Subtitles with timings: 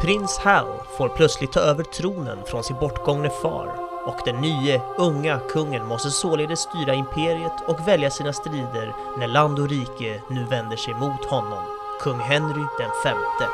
[0.00, 0.66] Prins Hal
[0.98, 3.74] får plötsligt ta över tronen från sin bortgångne far
[4.06, 9.58] och den nye, unga kungen måste således styra imperiet och välja sina strider när land
[9.58, 11.64] och rike nu vänder sig mot honom,
[12.00, 13.48] kung Henry den femte.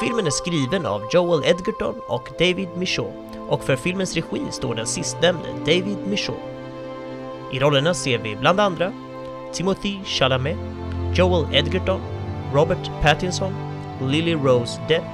[0.00, 4.86] Filmen är skriven av Joel Edgerton och David Michaud och för filmens regi står den
[4.86, 6.40] sistnämnde David Michaud.
[7.52, 8.92] I rollerna ser vi bland andra
[9.52, 10.58] Timothy Chalamet,
[11.14, 12.19] Joel Edgerton,
[12.54, 13.54] Robert Pattinson,
[14.00, 15.04] Lily Rose Depp,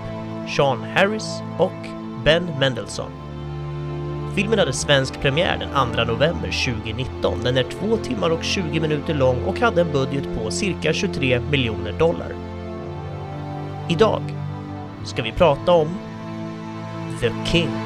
[0.57, 1.73] Sean Harris och
[2.25, 3.11] Ben Mendelsohn.
[4.35, 7.39] Filmen hade svensk premiär den 2 november 2019.
[7.45, 11.41] Den är 2 timmar och 20 minuter lång och hade en budget på cirka 23
[11.41, 12.35] miljoner dollar.
[13.89, 14.23] Idag
[15.05, 15.89] ska vi prata om
[17.21, 17.86] The King.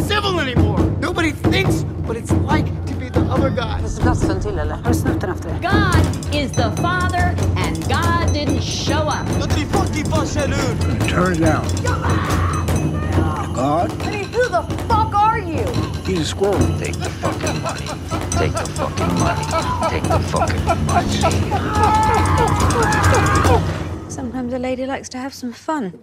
[1.31, 3.79] Nobody thinks what it's like to be the other guy.
[4.01, 4.75] Glassen till eller?
[4.75, 5.59] Har du snott den efter det?
[5.61, 9.27] God is the Father and God didn't show up.
[9.39, 11.09] Nobody fucking fuss dude.
[11.09, 11.65] Turn it down.
[13.55, 15.65] God, I mean, who the fuck are you?
[16.05, 16.59] he's a squirrel.
[16.79, 17.85] Take the fucking money.
[18.31, 19.45] Take the fucking money.
[19.89, 21.17] Take the fucking money.
[24.09, 25.93] Sometimes a lady likes to have some fun.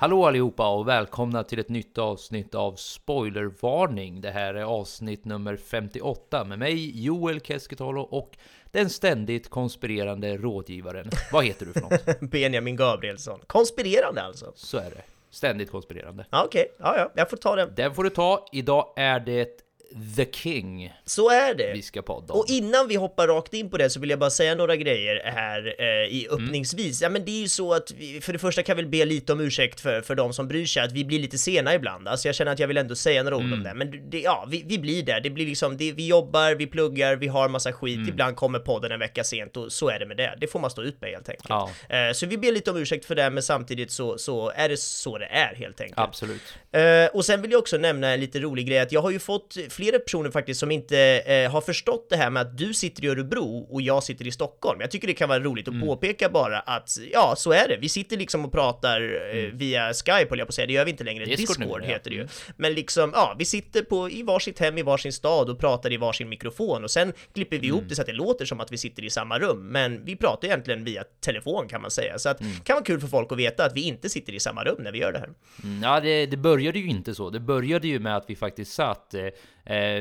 [0.00, 4.20] Hallå allihopa och välkomna till ett nytt avsnitt av Spoilervarning.
[4.20, 8.36] Det här är avsnitt nummer 58 med mig Joel Keskitalo och
[8.70, 11.10] den ständigt konspirerande rådgivaren.
[11.32, 12.20] Vad heter du för något?
[12.30, 13.40] Benjamin Gabrielsson.
[13.46, 14.52] Konspirerande alltså?
[14.54, 15.02] Så är det.
[15.30, 16.26] Ständigt konspirerande.
[16.30, 17.72] Ja, Okej, ja, ja, jag får ta den.
[17.76, 18.46] Den får du ta.
[18.52, 19.69] Idag är det
[20.16, 21.72] The King Så är det.
[21.74, 22.40] vi ska podda om.
[22.40, 25.22] Och innan vi hoppar rakt in på det så vill jag bara säga några grejer
[25.24, 27.02] här eh, i öppningsvis.
[27.02, 29.04] Ja men det är ju så att vi, för det första kan jag väl be
[29.04, 32.08] lite om ursäkt för, för de som bryr sig att vi blir lite sena ibland.
[32.08, 33.74] Alltså jag känner att jag vill ändå säga några ord om det.
[33.74, 35.20] Men det, ja, vi, vi blir där.
[35.20, 38.08] Det blir liksom, det, vi jobbar, vi pluggar, vi har massa skit.
[38.08, 40.34] Ibland kommer podden en vecka sent och så är det med det.
[40.40, 41.48] Det får man stå ut med helt enkelt.
[41.48, 41.70] Ja.
[41.88, 44.76] Eh, så vi ber lite om ursäkt för det, men samtidigt så, så är det
[44.76, 45.98] så det är helt enkelt.
[45.98, 46.42] Absolut.
[46.72, 49.18] Eh, och sen vill jag också nämna en lite rolig grej att jag har ju
[49.18, 53.04] fått flera personer faktiskt som inte eh, har förstått det här med att du sitter
[53.04, 54.80] i Örebro och jag sitter i Stockholm.
[54.80, 55.86] Jag tycker det kan vara roligt att Mm.
[55.88, 57.76] påpeka bara att ja, så är det.
[57.76, 59.00] Vi sitter liksom och pratar
[59.36, 61.24] eh, via Skype höll jag på att säga, det gör vi inte längre.
[61.24, 61.36] Mm.
[61.36, 61.92] Discord Discord, nu, ja.
[61.92, 62.22] heter det ju.
[62.22, 62.32] Mm.
[62.56, 65.96] Men liksom, ja, vi sitter på, i varsitt hem i varsin stad och pratar i
[65.96, 67.76] varsin mikrofon och sen klipper vi Mm.
[67.78, 69.68] ihop det så att det låter som att vi sitter i samma rum.
[69.68, 72.18] Men vi pratar egentligen via telefon kan man säga.
[72.18, 72.52] Så att Mm.
[72.64, 74.92] kan vara kul för folk att veta att vi inte sitter i samma rum när
[74.92, 75.30] vi gör det här.
[75.64, 77.30] Mm, Ja, det, det började ju inte så.
[77.30, 79.20] Det började ju med att vi faktiskt satt eh,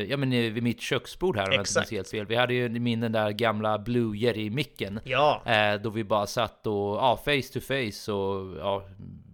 [0.10, 2.26] ja, men, eh, vid mitt köksbord här, om jag inte minns helt fel.
[2.26, 5.00] Vi hade ju min den där gamla Blue Yeti-micken.
[5.04, 5.42] Ja.
[5.46, 8.84] Eh, då vi bara satt och, ja, face to face och, ja,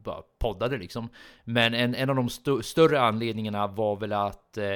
[0.03, 1.09] bara poddade liksom.
[1.43, 4.73] Men en, en av de st- större anledningarna var väl att eh,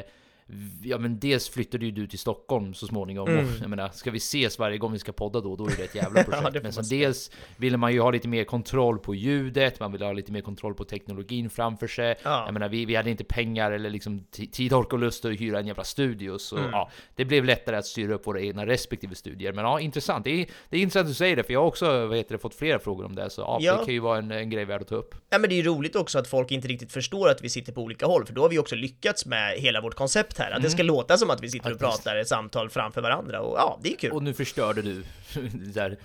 [0.84, 4.18] Ja men dels flyttade ju du till Stockholm så småningom och jag menar, ska vi
[4.18, 6.40] ses varje gång vi ska podda då, då är det ett jävla projekt.
[6.48, 6.54] Mm.
[6.54, 10.06] får men sen dels ville man ju ha lite mer kontroll på ljudet, man ville
[10.06, 12.16] ha lite mer kontroll på teknologin framför sig.
[12.24, 12.44] Ja.
[12.46, 15.32] Jag menar, vi, vi hade inte pengar eller liksom ti- tid, ork och lust att
[15.42, 16.72] hyra en jävla studio, så Mm.
[16.72, 19.54] ja, det blev lättare att styra upp våra egna respektive studier.
[19.54, 20.24] Men ja, intressant.
[20.24, 22.36] Det är, det är intressant att du säger det, för jag har också vad heter
[22.36, 23.78] det, fått flera frågor om det, så ja, Ja.
[23.80, 25.16] det kan ju vara en, en grej värd att ta upp.
[25.30, 27.74] Ja men det är ju roligt också att folk inte riktigt förstår att vi sitter
[27.74, 30.62] på olika håll, för då har vi också lyckats med hela vårt koncept här, att
[30.62, 33.80] det ska låta som att vi sitter och pratar ett samtal framför varandra och ja,
[33.84, 34.12] det är kul.
[34.12, 35.04] Och nu förstörde du
[35.74, 35.98] där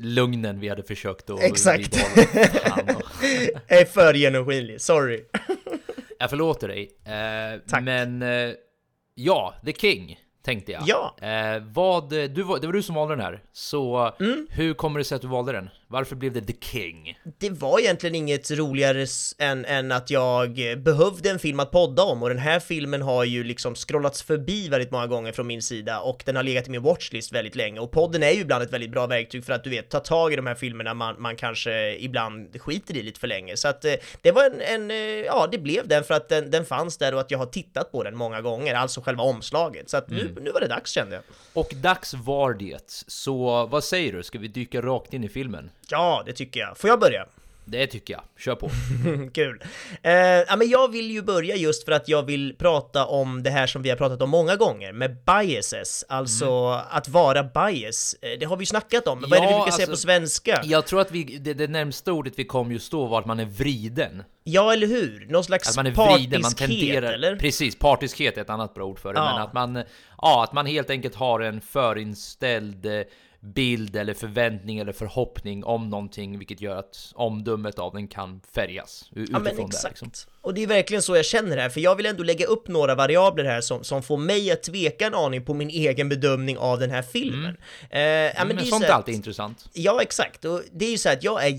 [0.00, 1.96] lugnen vi hade försökt att Exakt.
[3.68, 5.24] Jag är för genomskinlig, sorry.
[6.18, 6.90] Jag förlåter dig.
[7.04, 7.82] Eh, Tack.
[7.82, 8.50] Men eh,
[9.14, 10.82] ja, The King tänkte jag.
[10.86, 11.16] Ja.
[11.22, 13.42] Eh, vad, du, var- det var du som valde den här.
[13.52, 14.46] Så Mm.
[14.50, 15.70] hur kommer det sig att du valde den?
[15.88, 17.18] Varför blev det The King?
[17.38, 19.06] Det var egentligen inget roligare
[19.38, 23.02] än, än att jag eh, behövde en film att podda om och den här filmen
[23.02, 26.66] har ju liksom scrollats förbi väldigt många gånger från min sida och den har legat
[26.66, 29.52] i min watchlist väldigt länge och podden är ju ibland ett väldigt bra verktyg för
[29.52, 33.02] att du vet ta tag i de här filmerna man, man kanske ibland skiter i
[33.02, 34.96] lite för länge så att eh, det var en, en eh,
[35.26, 37.92] ja det blev den för att den, den fanns där och att jag har tittat
[37.92, 41.14] på den många gånger, alltså själva omslaget så att nu nu var det dags kände
[41.14, 41.24] jag.
[41.52, 43.04] Och dags var det.
[43.06, 44.22] Så vad säger du?
[44.22, 45.70] Ska vi dyka rakt in i filmen?
[45.88, 46.78] Ja, det tycker jag.
[46.78, 47.26] Får jag börja?
[47.68, 48.22] Det tycker jag.
[48.38, 48.70] Kör på.
[49.34, 49.62] Kul.
[50.02, 53.50] Eh, ja, men jag vill ju börja just för att jag vill prata om det
[53.50, 56.80] här som vi har pratat om många gånger med biases, alltså Mm.
[56.90, 58.16] att vara bias.
[58.22, 59.92] Eh, Det har vi ju snackat om, men vad är det vi brukar säga alltså,
[59.92, 60.60] på svenska?
[60.64, 63.40] Jag tror att vi, det, det närmsta ordet vi kom just då var att man
[63.40, 64.22] är vriden.
[64.44, 65.26] Ja, eller hur?
[65.30, 67.12] Någon slags Att man är vriden, man tenderar...
[67.12, 67.36] eller?
[67.36, 69.18] Precis, partiskhet är ett annat bra ord för det.
[69.20, 69.32] Ja.
[69.34, 69.84] Men att man,
[70.22, 73.00] ja, att man helt enkelt har en förinställd eh,
[73.54, 79.10] bild eller förväntning eller förhoppning om någonting, vilket gör att omdömet av den kan färgas
[79.12, 79.62] u- Ja utifrån men det.
[79.62, 80.02] exakt.
[80.02, 80.10] Liksom.
[80.40, 82.94] Och det är verkligen så jag känner här, för jag vill ändå lägga upp några
[82.94, 86.78] variabler här som, som får mig att tveka en aning på min egen bedömning av
[86.78, 87.56] den här filmen.
[87.90, 89.68] Eh, ja, Mm, det men är sånt så är alltid intressant.
[89.72, 90.44] Ja, exakt.
[90.44, 91.50] Och det är ju så att jag är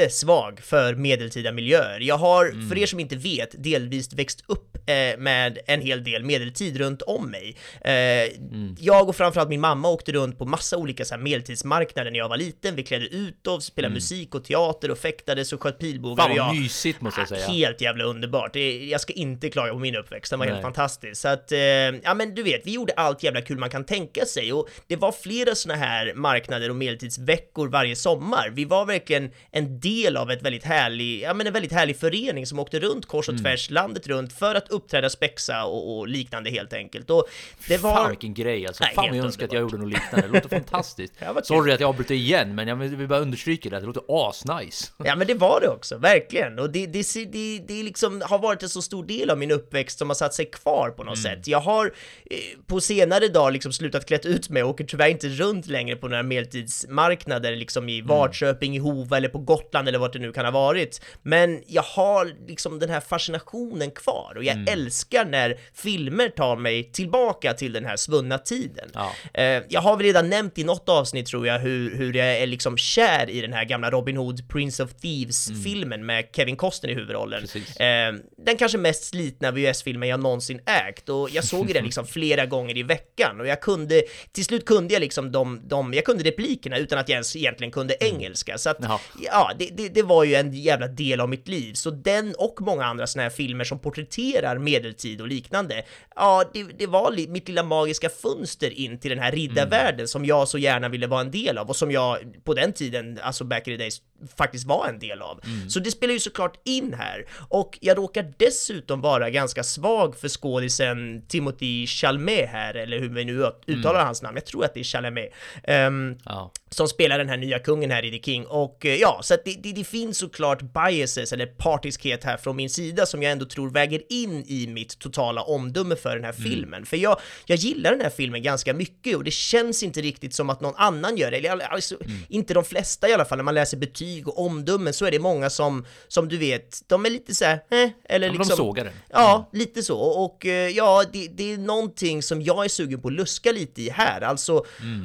[0.00, 2.00] jättesvag för medeltida miljöer.
[2.00, 2.68] Jag har, Mm.
[2.68, 7.02] för er som inte vet, delvis växt upp eh, med en hel del medeltid runt
[7.02, 7.56] om mig.
[7.80, 7.92] Eh,
[8.36, 8.76] Mm.
[8.80, 12.28] Jag och framförallt min mamma åkte runt på massa olika så här, medeltidsmarknader när jag
[12.28, 12.76] var liten.
[12.76, 16.24] Vi klädde ut oss, spelade musik och teater och fäktades och sköt pilbågar.
[16.24, 16.36] Mm.
[16.36, 17.46] Fan vad jag, mysigt måste jag säga.
[17.46, 18.52] Helt jävla underbart.
[18.52, 20.62] Det, jag ska inte klaga på min uppväxt, den var helt Nej.
[20.62, 21.20] fantastisk.
[21.20, 24.24] Så att, eh, ja men du vet, vi gjorde allt jävla kul man kan tänka
[24.24, 28.50] sig och det var flera såna här marknader och medeltidsveckor varje sommar.
[28.52, 32.46] Vi var verkligen en del av ett väldigt härlig, ja men en väldigt härlig förening
[32.46, 33.44] som åkte runt kors och Mm.
[33.44, 37.10] tvärs landet runt för att uppträda, spexa och, och liknande helt enkelt.
[37.10, 37.24] Och
[37.68, 37.94] det var...
[37.94, 38.84] Fan vilken grej alltså.
[38.84, 40.26] Nej, Fan jag önskar att jag gjorde något liknande.
[40.28, 41.14] Det låter fantastiskt.
[41.20, 41.40] Ja.
[41.42, 43.80] Sorry att jag avbryter igen, men jag vill bara understryka det.
[43.80, 44.92] Det låter asnice.
[45.04, 46.58] Ja men det var det också, verkligen.
[46.58, 49.98] Och det, det, det, det liksom har varit en så stor del av min uppväxt
[49.98, 51.46] som har satt sig kvar på något sätt.
[51.46, 51.86] Jag har
[52.30, 52.36] eh,
[52.66, 56.08] på senare dag liksom slutat klätt ut mig och åker tyvärr inte runt längre på
[56.08, 60.44] några medeltidsmarknader liksom i Varköping, i Hova eller på Gotland eller vart det nu kan
[60.44, 61.00] ha varit.
[61.22, 66.92] Men jag har liksom den här fascinationen kvar och jag älskar när filmer tar mig
[66.92, 68.90] tillbaka till den här svunna tiden.
[68.94, 69.12] Ja.
[69.34, 72.46] Eh, jag har väl redan nämnt i något avsnitt tror jag hur, hur jag är
[72.46, 76.94] liksom kär i den här gamla Robin Hood Prince of Thieves-filmen med Kevin Costner i
[76.94, 77.40] huvudrollen.
[77.40, 77.76] Precis.
[77.76, 82.46] Eh, den kanske mest slitna VHS-filmen jag någonsin ägt och jag såg den liksom flera
[82.46, 84.02] gånger i veckan och jag kunde,
[84.32, 87.70] till slut kunde jag liksom de, de jag kunde replikerna utan att jag ens egentligen
[87.70, 88.58] kunde engelska.
[88.58, 89.00] Så att, Jaha.
[89.22, 91.74] ja, det, det, det var ju en jävla del av mitt liv.
[91.74, 95.84] Så den och många andra såna här filmer som porträtterar medeltid och liknande,
[96.16, 100.24] ja, det, det var li, mitt lilla magiska fönster in till den här riddarvärlden som
[100.24, 103.44] jag så gärna ville vara en del av och som jag på den tiden, alltså
[103.44, 104.02] back in the days,
[104.36, 105.40] faktiskt var en del av.
[105.68, 107.26] Så det spelar ju såklart in här.
[107.48, 113.24] Och jag råkar dessutom vara ganska svag för skådisen Timothy Chalamet här, eller hur vi
[113.24, 114.36] nu uttalar hans namn.
[114.36, 115.32] Jag tror att det är Chalamet.
[115.64, 116.52] Ehm, Ja.
[116.70, 119.44] som spelar den här nya kungen här i The King och eh, ja, så att
[119.44, 123.44] det, det, det finns såklart biases eller partiskhet här från min sida som jag ändå
[123.44, 126.86] tror väger in i mitt totala omdöme för den här filmen.
[126.86, 130.50] För jag, jag gillar den här filmen ganska mycket och det känns inte riktigt som
[130.50, 131.96] att någon annan gör det, eller alltså,
[132.28, 135.18] inte de flesta i alla fall, när man läser betyg och omdömen så är det
[135.18, 138.48] många som, som du vet, de är lite så här, eh, eller Ja, liksom...
[138.48, 138.92] de sågar den.
[139.10, 139.98] Ja, lite så.
[139.98, 143.82] Och eh, ja, det, det är någonting som jag är sugen på att luska lite
[143.82, 144.20] i här.
[144.20, 144.64] Alltså,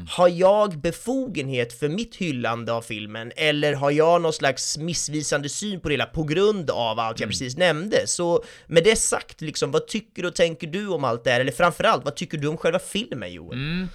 [0.09, 5.79] har jag befogenhet för mitt hyllande av filmen eller har jag någon slags missvisande syn
[5.79, 8.07] på det hela på grund av allt jag precis nämnde?
[8.07, 11.39] Så med det sagt, liksom, vad tycker och tänker du om allt det här?
[11.39, 13.87] Eller framförallt, vad tycker du om själva filmen, Joel?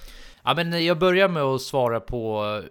[0.44, 2.62] Ja, men jag börjar med att svara på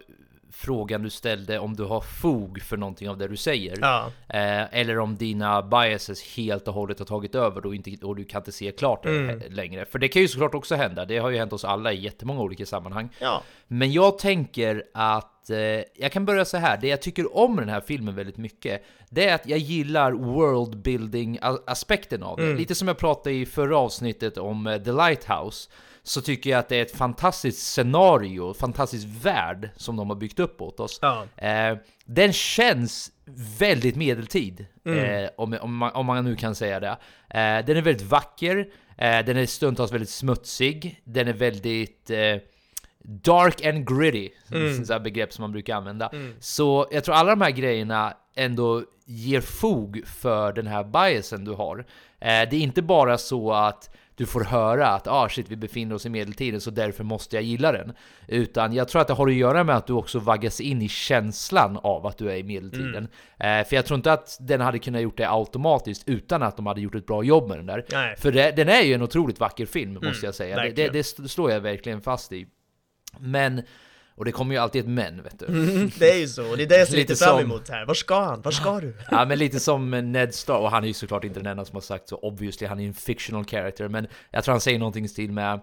[0.58, 3.78] frågan du ställde om du har fog för någonting av det du säger.
[3.80, 4.06] Ja.
[4.28, 8.24] Eh, eller om dina biases helt och hållet har tagit över och, inte, och du
[8.24, 9.42] kan inte se klart det Mm.
[9.50, 9.84] längre.
[9.84, 11.04] För det kan ju såklart också hända.
[11.04, 13.08] Det har ju hänt oss alla i jättemånga olika sammanhang.
[13.18, 13.42] Ja.
[13.68, 15.56] Men jag tänker att eh,
[15.94, 16.76] jag kan börja så här.
[16.80, 21.38] Det jag tycker om den här filmen väldigt mycket, det är att jag gillar worldbuilding
[21.66, 22.54] aspekten av det.
[22.54, 25.70] Lite som jag pratade i förra avsnittet om eh, The Lighthouse.
[26.06, 30.38] Så tycker jag att det är ett fantastiskt scenario, fantastisk värld som de har byggt
[30.38, 30.98] upp åt oss.
[31.02, 31.24] Ja.
[31.36, 33.10] Eh, den känns
[33.58, 36.88] väldigt medeltid, eh, om, om, man, om man nu kan säga det.
[37.30, 42.36] Eh, den är väldigt vacker, eh, den är stundtals väldigt smutsig, den är väldigt eh,
[43.02, 44.84] dark and gritty, mm.
[44.84, 46.10] sådana begrepp som man brukar använda.
[46.40, 51.52] Så jag tror alla de här grejerna ändå ger fog för den här biasen du
[51.52, 51.78] har.
[52.20, 55.94] Eh, det är inte bara så att du får höra att ah shit, vi befinner
[55.94, 57.92] oss i medeltiden så därför måste jag gilla den.
[58.28, 60.88] Utan jag tror att det har att göra med att du också vaggas in i
[60.88, 63.08] känslan av att du är i medeltiden.
[63.38, 66.66] Eh, för jag tror inte att den hade kunnat gjort det automatiskt utan att de
[66.66, 67.84] hade gjort ett bra jobb med den där.
[67.92, 68.16] Nej.
[68.16, 70.62] För det, den är ju en otroligt vacker film måste jag säga.
[70.62, 72.46] Det, det, det slår jag verkligen fast i.
[73.18, 73.62] Men,
[74.16, 75.46] och det kommer ju alltid ett men vet du.
[75.98, 77.86] Det är ju så, och det är det jag ser Lite lite fram emot här.
[77.86, 78.42] Var ska han?
[78.42, 78.96] Var ska du?
[79.10, 81.74] Ja men lite som Ned Stark, och han är ju såklart inte den enda som
[81.74, 84.78] har sagt så obviously, han är ju en fictional character, men jag tror han säger
[84.78, 85.60] någonting i stil med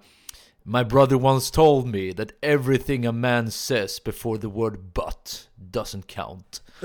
[0.66, 6.08] My brother once told me that everything a man says before the word but doesn't
[6.08, 6.62] count.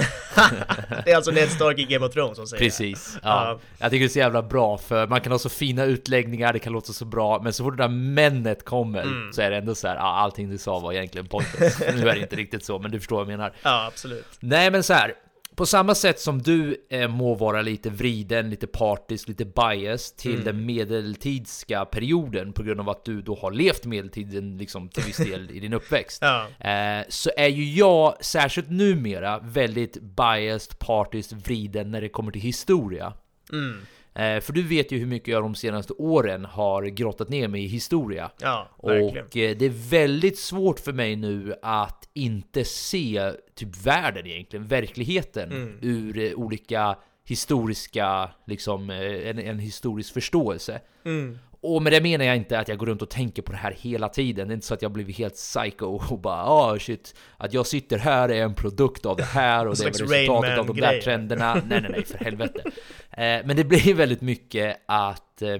[1.05, 3.19] det är alltså Ned Stark i Game of Thrones som säger Precis.
[3.23, 3.29] Ja.
[3.29, 3.59] ja.
[3.79, 6.59] Jag tycker det är så jävla bra för man kan ha så fina utläggningar, det
[6.59, 9.33] kan låta så bra, men så fort det där männet kommer mm.
[9.33, 11.79] så är det ändå så här, ja, allting du sa var egentligen pointless.
[11.95, 13.53] nu är det inte riktigt så, men du förstår vad jag menar.
[13.63, 14.27] Ja, absolut.
[14.41, 15.15] Nej, men så här.
[15.59, 20.33] På samma sätt som du eh, må vara lite vriden, lite partisk, lite bias till
[20.33, 20.45] mm.
[20.45, 25.17] den medeltidska perioden på grund av att du då har levt medeltiden liksom till viss
[25.17, 26.23] del i din uppväxt.
[26.29, 26.71] Ja.
[26.71, 32.43] Eh, så är ju jag, särskilt numera, väldigt biased, partisk, vriden när det kommer till
[32.43, 33.13] historia.
[33.53, 33.81] Mm.
[34.19, 37.65] Eh, för du vet ju hur mycket jag de senaste åren har grottat ner mig
[37.65, 38.31] i historia.
[38.41, 39.27] Ja, verkligen.
[39.27, 44.67] Och eh, det är väldigt svårt för mig nu att inte se typ världen egentligen,
[44.67, 45.79] verkligheten, mm.
[45.83, 50.81] ur eh, olika historiska, liksom en, en historisk förståelse.
[51.05, 51.39] Mm.
[51.61, 53.75] Och med det menar jag inte att jag går runt och tänker på det här
[53.79, 54.49] hela tiden.
[54.49, 57.53] Det är inte så att jag blivit helt psycho och bara ah oh, shit, att
[57.53, 60.81] jag sitter här är en produkt av det här och det är resultatet av de
[60.81, 61.55] där trenderna.
[61.55, 62.63] nej, nej, nej, för helvete.
[63.11, 65.57] Eh, men det blir väldigt mycket att eh,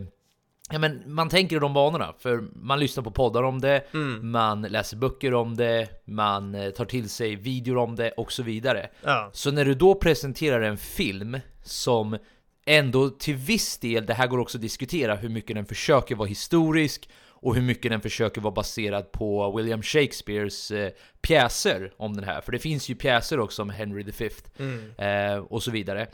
[0.71, 4.31] Ja, men man tänker i de banorna, för man lyssnar på poddar om det, mm.
[4.31, 8.43] man läser böcker om det, man eh, tar till sig videor om det och så
[8.43, 8.91] vidare.
[9.03, 9.31] Ja.
[9.33, 12.19] Så när du då presenterar en film som
[12.69, 16.29] ändå till viss del, det här går också att diskutera hur mycket den försöker vara
[16.29, 17.09] historisk
[17.41, 22.41] och hur mycket den försöker vara baserad på William Shakespeares eh, pjäser om den här.
[22.41, 24.91] För det finns ju pjäser också om Henry V mm.
[24.99, 26.07] eh, och så vidare.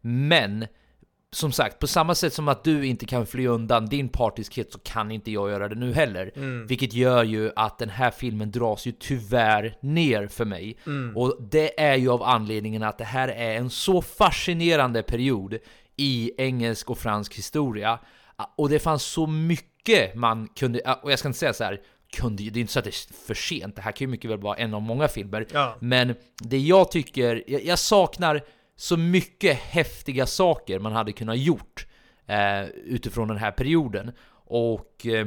[0.00, 0.66] Men
[1.32, 4.78] som sagt, på samma sätt som att du inte kan fly undan din partiskhet så
[4.78, 6.32] kan inte jag göra det nu heller.
[6.36, 6.66] Mm.
[6.66, 10.76] Vilket gör ju att den här filmen dras ju tyvärr ner för mig.
[10.86, 11.16] Mm.
[11.16, 15.58] Och det är ju av anledningen att det här är en så fascinerande period
[15.98, 17.98] i engelsk och fransk historia.
[18.56, 21.80] Och det fanns så mycket man kunde, och jag ska inte säga så här,
[22.16, 24.30] kunde det är inte så att det är för sent, det här kan ju mycket
[24.30, 25.46] väl vara en av många filmer.
[25.52, 25.76] Ja.
[25.80, 28.44] Men det jag tycker, jag, jag, saknar
[28.76, 31.86] så mycket häftiga saker man hade kunnat gjort
[32.26, 34.12] eh, utifrån den här perioden.
[34.46, 35.26] Och eh,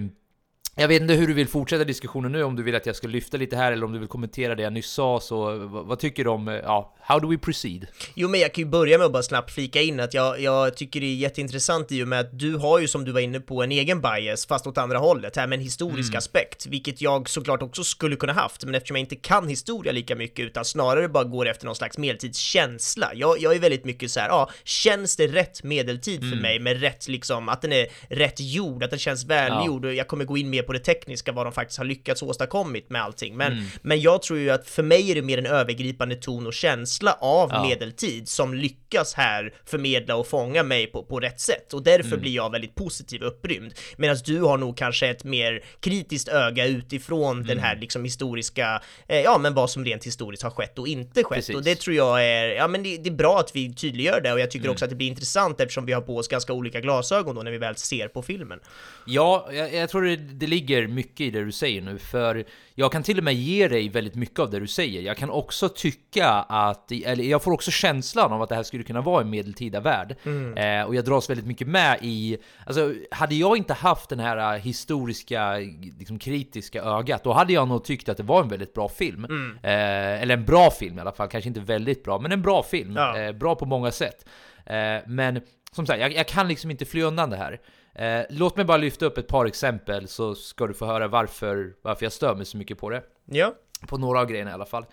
[0.75, 3.07] jag vet inte hur du vill fortsätta diskussionen nu, om du vill att jag ska
[3.07, 6.23] lyfta lite här eller om du vill kommentera det jag nyss sa, så vad, tycker
[6.23, 7.87] du om, ja, how do we proceed?
[8.15, 10.77] Jo, men jag kan ju börja med att bara snabbt flika in att jag, jag
[10.77, 13.39] tycker det är jätteintressant i och med att du har ju som du var inne
[13.39, 16.17] på en egen bias, fast åt andra hållet, här med en historisk mm.
[16.17, 20.15] aspekt, vilket jag såklart också skulle kunna haft, men eftersom jag inte kan historia lika
[20.15, 23.11] mycket, utan snarare bara går efter någon slags medeltidskänsla.
[23.13, 26.39] Jag, jag är väldigt mycket så här, ja, känns det rätt medeltid för Mm.
[26.41, 30.07] mig med rätt liksom, att den är rätt gjord, att den känns välgjord, och jag
[30.07, 33.37] kommer gå in mer på det tekniska, vad de faktiskt har lyckats åstadkommit med allting.
[33.37, 33.63] Men, Mm.
[33.81, 37.17] men jag tror ju att för mig är det mer en övergripande ton och känsla
[37.21, 37.63] av Ja.
[37.67, 41.73] medeltid som lyckas här förmedla och fånga mig på, på rätt sätt.
[41.73, 42.19] Och därför Mm.
[42.21, 43.73] blir jag väldigt positiv och upprymd.
[43.97, 47.63] Medan du har nog kanske ett mer kritiskt öga utifrån den Mm.
[47.63, 51.35] här liksom historiska, eh, ja men vad som rent historiskt har skett och inte skett.
[51.37, 51.55] Precis.
[51.55, 54.33] Och det tror jag är, ja men det, det är bra att vi tydliggör det
[54.33, 54.73] och jag tycker Mm.
[54.73, 57.51] också att det blir intressant eftersom vi har på oss ganska olika glasögon då när
[57.51, 58.59] vi väl ser på filmen.
[59.05, 62.91] Ja, jag, jag tror det, det ligger mycket i det du säger nu, för jag
[62.91, 65.01] kan till och med ge dig väldigt mycket av det du säger.
[65.01, 68.83] Jag kan också tycka att, eller jag får också känslan av att det här skulle
[68.83, 70.15] kunna vara en medeltida värld.
[70.25, 70.57] Mm.
[70.57, 74.55] Eh, och jag dras väldigt mycket med i, alltså hade jag inte haft den här
[74.55, 75.57] eh, historiska,
[75.99, 79.25] liksom kritiska ögat, då hade jag nog tyckt att det var en väldigt bra film.
[79.25, 79.57] Mm.
[79.63, 82.63] Eh, eller en bra film i alla fall, kanske inte väldigt bra, men en bra
[82.63, 82.95] film.
[82.95, 83.19] Ja.
[83.19, 84.25] Eh, bra på många sätt.
[84.65, 85.41] Eh, men
[85.71, 87.59] som sagt, jag, jag kan liksom inte fly undan det här.
[87.95, 91.73] Eh, låt mig bara lyfta upp ett par exempel så ska du få höra varför,
[91.81, 93.03] varför jag stör mig så mycket på det.
[93.25, 93.53] Ja.
[93.87, 94.85] På några av grejerna i alla fall.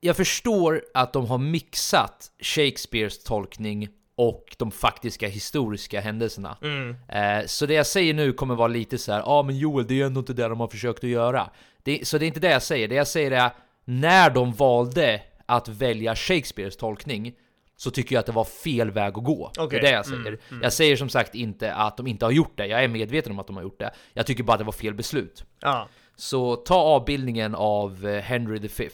[0.00, 6.56] Jag förstår att de har mixat Shakespeares tolkning och de faktiska historiska händelserna.
[6.62, 6.96] Mm.
[7.08, 9.86] Eh, så det jag säger nu kommer vara lite så här, ja ah, men Joel,
[9.86, 11.50] det är ändå inte det de har försökt att göra.
[11.82, 13.50] Det, så det är inte det jag säger, det jag säger är
[13.84, 17.34] när de valde att välja Shakespeares tolkning
[17.82, 19.50] så tycker jag att det var fel väg att gå.
[19.58, 19.80] Okej.
[19.80, 20.26] Det är det jag säger.
[20.26, 20.62] Mm, mm.
[20.62, 23.38] Jag säger som sagt inte att de inte har gjort det, jag är medveten om
[23.38, 23.90] att de har gjort det.
[24.12, 25.44] Jag tycker bara att det var fel beslut.
[25.60, 25.88] Ja.
[26.16, 28.88] Så ta avbildningen av eh, Henry V,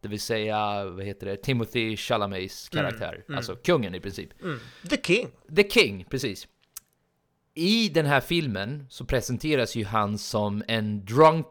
[0.00, 3.12] det vill säga, vad heter det, Timothy Chalamets karaktär.
[3.12, 3.36] Mm, mm.
[3.36, 4.42] Alltså kungen i princip.
[4.42, 4.58] Mm.
[4.90, 5.28] The King.
[5.56, 6.48] The King, precis.
[7.54, 11.46] I den här filmen så presenteras ju han som en drunk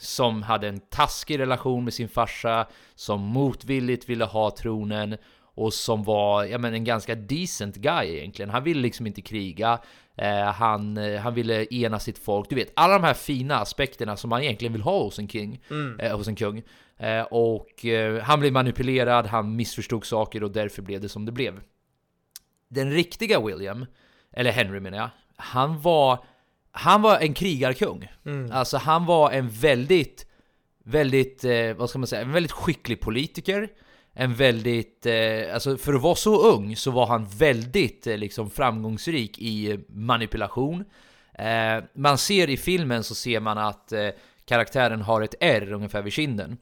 [0.00, 5.16] som hade en taskig relation med sin farsa, som motvilligt ville ha tronen
[5.54, 8.50] och som var ja, men en ganska decent guy egentligen.
[8.50, 9.78] Han ville liksom inte kriga,
[10.16, 12.48] eh, han, eh, han ville ena sitt folk.
[12.48, 15.60] Du vet, alla de här fina aspekterna som man egentligen vill ha hos en king,
[15.70, 16.00] Mm.
[16.00, 16.62] eh, hos en kung.
[16.98, 21.32] Eh, och eh, han blev manipulerad, han missförstod saker och därför blev det som det
[21.32, 21.60] blev.
[22.68, 23.86] Den riktiga William,
[24.32, 26.24] eller Henry menar jag, han var
[26.76, 28.08] han var en krigarkung.
[28.52, 30.26] Alltså han var en väldigt,
[30.84, 33.68] väldigt, eh, vad ska man säga, en väldigt skicklig politiker.
[34.14, 38.50] En väldigt, eh, alltså för att vara så ung så var han väldigt eh, liksom
[38.50, 40.84] framgångsrik i manipulation.
[41.38, 44.08] Eh, man ser i filmen så ser man att eh,
[44.46, 46.58] karaktären har ett R ungefär vid kinden.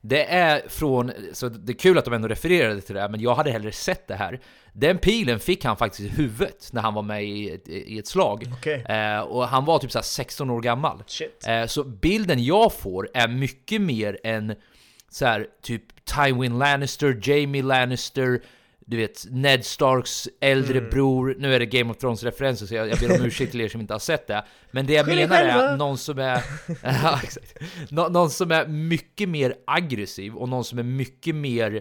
[0.00, 3.20] Det är från, så det är kul att de ändå refererade till det här, men
[3.20, 4.40] jag hade hellre sett det här.
[4.72, 8.06] Den pilen fick han faktiskt i huvudet när han var med i ett, i ett
[8.06, 8.44] slag.
[8.58, 8.82] Okej.
[8.88, 11.02] Eh, och han var typ så här 16 år gammal.
[11.46, 14.54] Eh, så bilden jag får är mycket mer än
[15.10, 18.40] så här, typ Tywin Lannister, Jamie Lannister,
[18.86, 20.90] du vet Ned Starks äldre Mm.
[20.90, 21.34] bror.
[21.38, 23.80] Nu är det Game of Thrones-referenser så jag, jag ber om ursäkt till er som
[23.80, 24.44] inte har sett det.
[24.70, 25.76] Men det jag er menar är själva.
[25.76, 26.42] någon som är...
[26.82, 27.54] ja, exakt.
[27.90, 31.74] Nå, någon som är mycket mer aggressiv och någon som är mycket mer...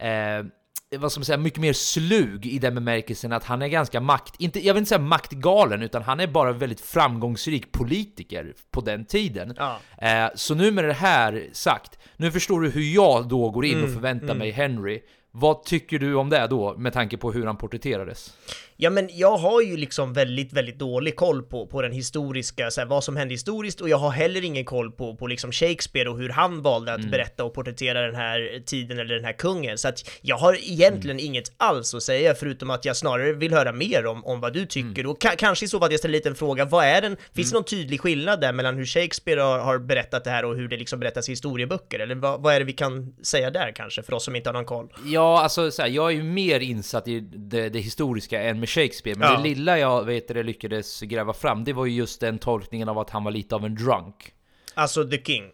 [0.00, 0.46] Eh,
[0.90, 4.34] vad ska man säga, mycket mer slug i den bemärkelsen att han är ganska makt,
[4.38, 9.04] inte, jag vill inte säga maktgalen, utan han är bara väldigt framgångsrik politiker på den
[9.04, 9.54] tiden.
[9.56, 9.78] Ja.
[9.98, 13.82] Eh, så nu med det här sagt, nu förstår du hur jag då går in
[13.84, 15.02] och förväntar mig Henry.
[15.30, 18.34] Vad tycker du om det då, med tanke på hur han porträtterades?
[18.78, 22.80] Ja men jag har ju liksom väldigt, väldigt dålig koll på, på den historiska, så
[22.80, 26.08] här, vad som hände historiskt och jag har heller ingen koll på, på liksom Shakespeare
[26.08, 29.78] och hur han valde att berätta och porträttera den här tiden eller den här kungen.
[29.78, 33.72] Så att jag har egentligen inget alls att säga förutom att jag snarare vill höra
[33.72, 36.14] mer om, om vad du tycker och ka- kanske i så fall att jag ställer
[36.14, 39.40] en liten fråga, vad är den, finns det någon tydlig skillnad där mellan hur Shakespeare
[39.40, 41.98] har, har berättat det här och hur det liksom berättas i historieböcker?
[41.98, 44.54] Eller vad, vad är det vi kan säga där kanske för oss som inte har
[44.54, 44.88] någon koll?
[45.04, 48.70] Ja, alltså så här, jag är ju mer insatt i det, det historiska än med
[48.70, 49.36] Shakespeare, men Ja.
[49.36, 52.98] det lilla jag vet det lyckades gräva fram, det var ju just den tolkningen av
[52.98, 54.32] att han var lite av en drunk.
[54.74, 55.44] Alltså The King.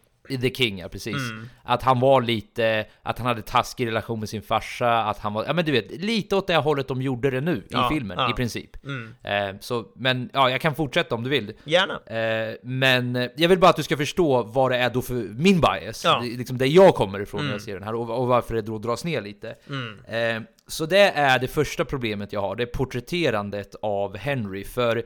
[0.40, 1.14] The King, ja precis.
[1.30, 1.48] Mm.
[1.64, 5.44] Att han var lite, att han hade taskig relation med sin farsa, att han var,
[5.44, 8.18] ja men du vet, lite åt det hållet de gjorde det nu Ja, i filmen,
[8.18, 8.30] ja.
[8.30, 8.85] i princip.
[8.85, 9.14] Mm.
[9.22, 11.52] Eh, så, men ja, jag kan fortsätta om du vill.
[11.64, 11.94] Gärna.
[12.07, 15.61] Eh, men jag vill bara att du ska förstå vad det är då för min
[15.61, 16.20] bias, Ja.
[16.24, 17.54] det, liksom där jag kommer ifrån när Mm.
[17.54, 19.54] jag ser den här och, och varför det då dras ner lite.
[19.68, 20.37] Mm.
[20.37, 25.02] Eh, så det är det första problemet jag har, det är porträtterandet av Henry, för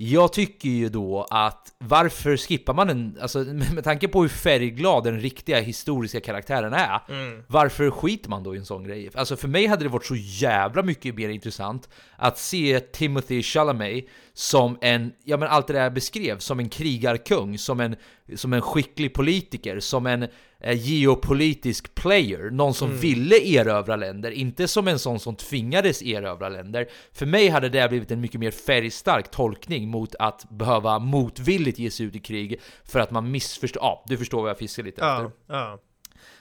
[0.00, 3.38] jag tycker ju då att varför skippar man en, alltså
[3.74, 7.42] med tanke på hur färgglad den riktiga historiska karaktären är, Mm.
[7.46, 9.10] varför skiter man då i en sån grej?
[9.14, 14.04] Alltså för mig hade det varit så jävla mycket mer intressant att se Timothy Chalamet
[14.38, 17.96] som en, ja men allt det där jag beskrev, som en krigarkung, som en,
[18.34, 20.22] som en skicklig politiker, som en
[20.60, 26.48] eh, geopolitisk player, någon som ville erövra länder, inte som en sån som tvingades erövra
[26.48, 26.88] länder.
[27.12, 31.90] För mig hade det blivit en mycket mer färgstark tolkning mot att behöva motvilligt ge
[31.90, 35.00] sig ut i krig för att man missförstår, ja du förstår vad jag fiskar lite
[35.00, 35.22] efter.
[35.22, 35.78] Ja, ja.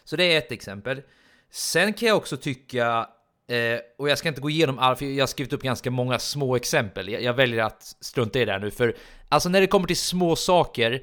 [0.03, 1.01] Så det är ett exempel.
[1.51, 3.09] Sen kan jag också tycka,
[3.47, 6.19] eh, och jag ska inte gå igenom allt, för jag har skrivit upp ganska många
[6.19, 7.09] små exempel.
[7.09, 8.95] Jag, jag väljer att strunta i det här nu, för
[9.29, 11.01] alltså när det kommer till små saker,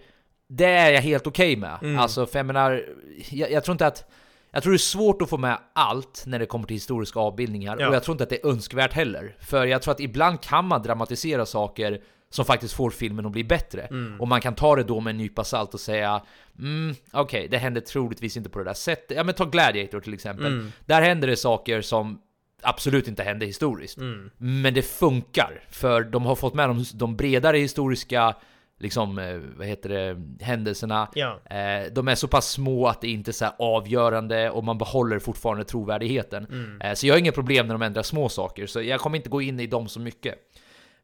[0.49, 1.99] det är jag helt okej med.
[1.99, 2.85] Alltså, för jag menar,
[3.31, 4.11] jag, jag tror inte att
[4.51, 7.77] jag tror det är svårt att få med allt när det kommer till historiska avbildningar,
[7.81, 7.89] Ja.
[7.89, 9.37] och jag tror inte att det är önskvärt heller.
[9.41, 13.45] För jag tror att ibland kan man dramatisera saker som faktiskt får filmen att bli
[13.45, 13.89] bättre.
[14.19, 16.23] Och man kan ta det då med en nypa salt och säga
[16.59, 19.17] mm, okej, det hände troligtvis inte på det där sättet.
[19.17, 20.71] Ja men ta Gladiator till exempel.
[20.87, 22.19] Där händer det saker som
[22.65, 23.99] absolut inte hände historiskt.
[24.37, 28.35] Men det funkar, för de har fått med de, de bredare historiska
[28.79, 31.09] liksom, eh, vad heter det, händelserna.
[31.15, 31.41] Ja.
[31.51, 35.19] Eh, de är så pass små att det inte är så avgörande och man behåller
[35.19, 36.47] fortfarande trovärdigheten.
[36.51, 36.81] Mm.
[36.81, 39.29] Eh, så jag har inga problem när de ändrar små saker, så jag kommer inte
[39.29, 40.35] gå in i dem så mycket.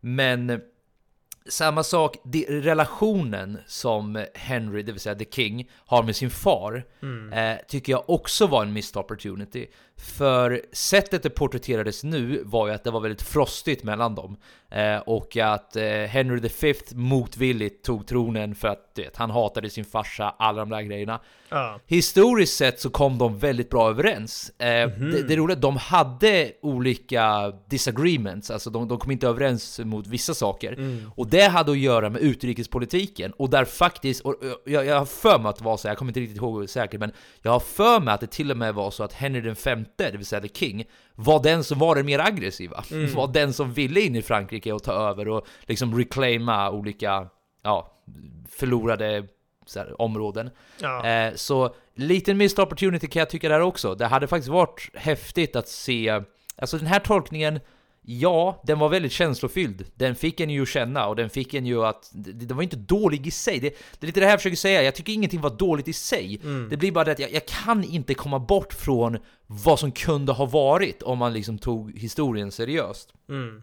[0.01, 0.61] Men
[1.49, 2.17] samma sak,
[2.49, 6.85] relationen som Henry, det vill säga The King, har med sin far
[7.33, 9.67] eh, tycker jag också var en missed opportunity.
[10.01, 14.37] För sättet det porträtterades nu var ju att det var väldigt frostigt mellan dem.
[14.71, 19.85] Eh, och att eh, Henry V motvilligt tog tronen för att vet, han hatade sin
[19.85, 21.21] farsa, alla de där grejerna.
[21.49, 21.81] Ja.
[21.87, 24.51] Historiskt sett så kom de väldigt bra överens.
[24.59, 30.07] Eh, det, det roliga, de hade olika disagreements, alltså de, de kom inte överens mot
[30.07, 31.01] vissa saker.
[31.17, 35.39] Och det hade att göra med utrikespolitiken, och där faktiskt, och jag, jag har för
[35.39, 38.01] mig att det var så, jag kommer inte riktigt ihåg säkert, men jag har för
[38.01, 39.57] mig att det till och med var så att Henry den
[39.91, 42.85] femte, det vill säga the king, var den som var den mer aggressiva.
[43.15, 47.29] Var den som ville in i Frankrike och ta över och liksom reclaima olika,
[47.63, 47.93] ja,
[48.49, 49.27] förlorade
[49.75, 50.51] här, områden.
[50.81, 51.07] Ja.
[51.07, 53.95] Eh, så liten missed opportunity kan jag tycka där också.
[53.95, 56.23] Det hade faktiskt varit häftigt att se,
[56.57, 57.61] alltså den här tolkningen,
[58.19, 59.85] ja, den var väldigt känslofylld.
[59.95, 63.27] Den fick en ju känna och den fick en ju att, det var inte dålig
[63.27, 63.61] i sig.
[63.61, 65.93] Det, det är lite det här jag försöker säga, jag tycker ingenting var dåligt i
[65.93, 66.41] sig.
[66.71, 70.33] Det blir bara det att jag, jag kan inte komma bort från vad som kunde
[70.33, 73.13] ha varit om man liksom tog historien seriöst.
[73.29, 73.63] Mm.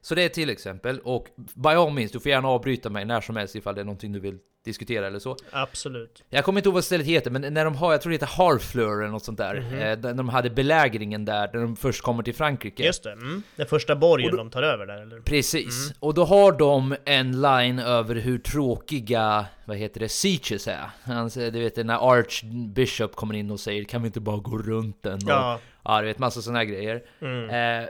[0.00, 3.20] Så det är till exempel, och by all means, du får gärna avbryta mig när
[3.20, 5.36] som helst ifall det är någonting du vill diskutera eller så.
[5.50, 6.22] Absolut.
[6.30, 8.26] Jag kommer inte ihåg vad stället heter, men när de har, jag tror det heter
[8.26, 9.60] Harfleur eller något sånt där.
[9.60, 9.78] Mhm.
[9.78, 12.82] Eh, när de hade belägringen där, när de först kommer till Frankrike.
[12.84, 13.42] Just det, mm.
[13.56, 15.20] den första borgen då- de tar över där eller?
[15.20, 15.96] Precis, Mm.
[16.00, 21.28] och då har de en line över hur tråkiga, vad heter det, sieges är.
[21.28, 25.02] Säger, du vet när Archbishop kommer in och säger kan vi inte bara gå runt
[25.02, 25.14] den?
[25.14, 25.58] Och, Ja.
[25.84, 27.02] ja, du vet massa sådana grejer.
[27.20, 27.50] Mm.
[27.82, 27.88] Eh,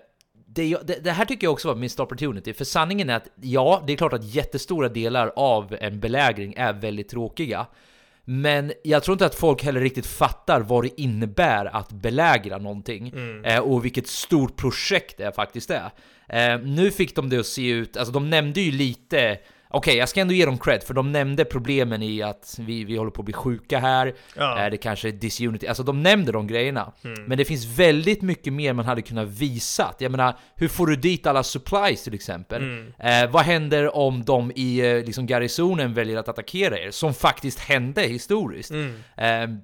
[0.55, 3.83] det, det, det här tycker jag också var missed opportunity, för sanningen är att ja,
[3.87, 7.67] det är klart att jättestora delar av en belägring är väldigt tråkiga.
[8.25, 13.09] Men jag tror inte att folk heller riktigt fattar vad det innebär att belägra någonting
[13.09, 13.45] Mm.
[13.45, 15.91] eh, och vilket stort projekt det faktiskt är.
[16.29, 19.39] Eh, nu fick de det att se ut, alltså de nämnde ju lite
[19.73, 22.97] Okej, jag ska ändå ge dem cred, för de nämnde problemen i att vi, vi
[22.97, 24.65] håller på att bli sjuka här, Ja.
[24.65, 26.93] eh, det kanske är disunity, alltså de nämnde de grejerna.
[27.05, 27.25] Mm.
[27.25, 29.95] Men det finns väldigt mycket mer man hade kunnat visa.
[29.99, 32.63] Jag menar, hur får du dit alla supplies till exempel?
[32.63, 32.93] Mm.
[33.25, 36.91] Eh, vad händer om de i eh, liksom garnisonen väljer att attackera er?
[36.91, 38.71] Som faktiskt hände historiskt.
[38.71, 38.95] Mm.
[39.17, 39.59] Eh,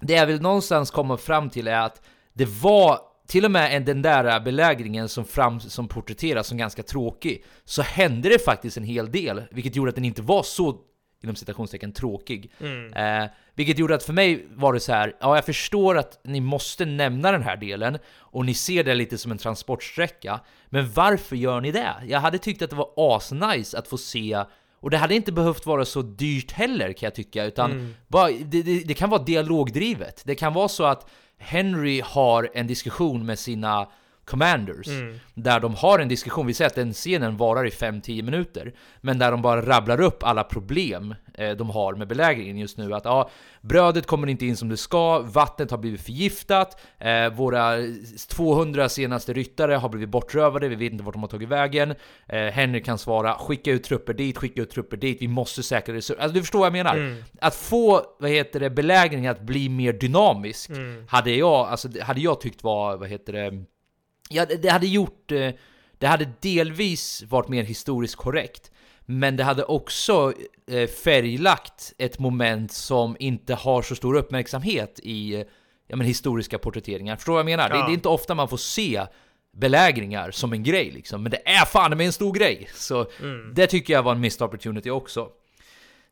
[0.00, 3.84] det jag vill någonstans komma fram till är att det var till och med en-
[3.84, 8.84] den där belägringen som, fram, som porträtteras som ganska tråkig, så hände det faktiskt en
[8.84, 10.76] hel del, vilket gjorde att den inte var så
[11.22, 12.50] inom citationstecken tråkig.
[12.60, 12.92] Mm.
[13.22, 16.40] Eh, vilket gjorde att för mig var det så här, ja jag förstår att ni
[16.40, 21.36] måste nämna den här delen och ni ser det lite som en transportsträcka, men varför
[21.36, 21.94] gör ni det?
[22.06, 24.44] Jag hade tyckt att det var asnice att få se
[24.80, 27.94] och det hade inte behövt vara så dyrt heller kan jag tycka, utan Mm.
[28.08, 30.22] bara, det, det, det kan vara dialogdrivet.
[30.24, 33.86] Det kan vara så att Henry har en diskussion med sina
[34.24, 35.18] commanders, Mm.
[35.34, 39.18] där de har en diskussion, vi säger att den scenen varar i 5-10 minuter, men
[39.18, 42.94] där de bara rabblar upp alla problem eh, de har med belägringen just nu.
[42.94, 47.72] Att ja, brödet kommer inte in som det ska, vattnet har blivit förgiftat, eh, våra
[48.28, 51.94] 200 senaste ryttare har blivit bortrövade, vi vet inte vart de har tagit vägen.
[52.28, 55.94] Eh, Henry kan svara, skicka ut trupper dit, skicka ut trupper dit, vi måste säkra
[55.94, 56.20] resurser.
[56.22, 56.96] Alltså du förstår vad jag menar?
[56.96, 57.24] Mm.
[57.40, 61.04] Att få, vad heter det, belägringen att bli mer dynamisk, Mm.
[61.08, 63.64] hade jag, alltså hade jag tyckt var, vad heter det,
[64.30, 65.32] Ja, det, det hade gjort...
[65.32, 65.50] eh,
[65.98, 68.70] Det hade delvis varit mer historiskt korrekt.
[69.06, 70.32] Men det hade också
[70.70, 75.42] eh, färglagt ett moment som inte har så stor uppmärksamhet i eh,
[75.88, 77.16] ja, men historiska porträtteringar.
[77.16, 77.68] Förstår du vad jag menar?
[77.68, 77.86] Det, Ja.
[77.86, 79.06] det är inte ofta man får se
[79.56, 81.22] belägringar som en grej liksom.
[81.22, 82.68] Men det är fan med en stor grej!
[82.74, 83.54] Så Mm.
[83.54, 85.28] det tycker jag var en missed opportunity också.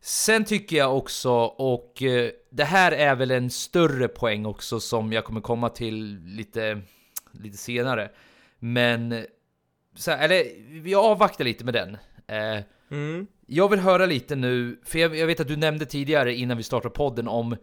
[0.01, 2.03] Sen tycker jag också, och
[2.51, 6.81] det här är väl en större poäng också som jag kommer komma till lite,
[7.33, 8.11] lite senare.
[8.59, 9.25] Men,
[9.95, 10.43] så här, eller
[10.81, 11.97] vi avvaktar lite med den.
[12.27, 13.27] Eh, Mm.
[13.45, 16.63] jag vill höra lite nu, för jag, jag vet att du nämnde tidigare innan vi
[16.63, 17.55] startade podden om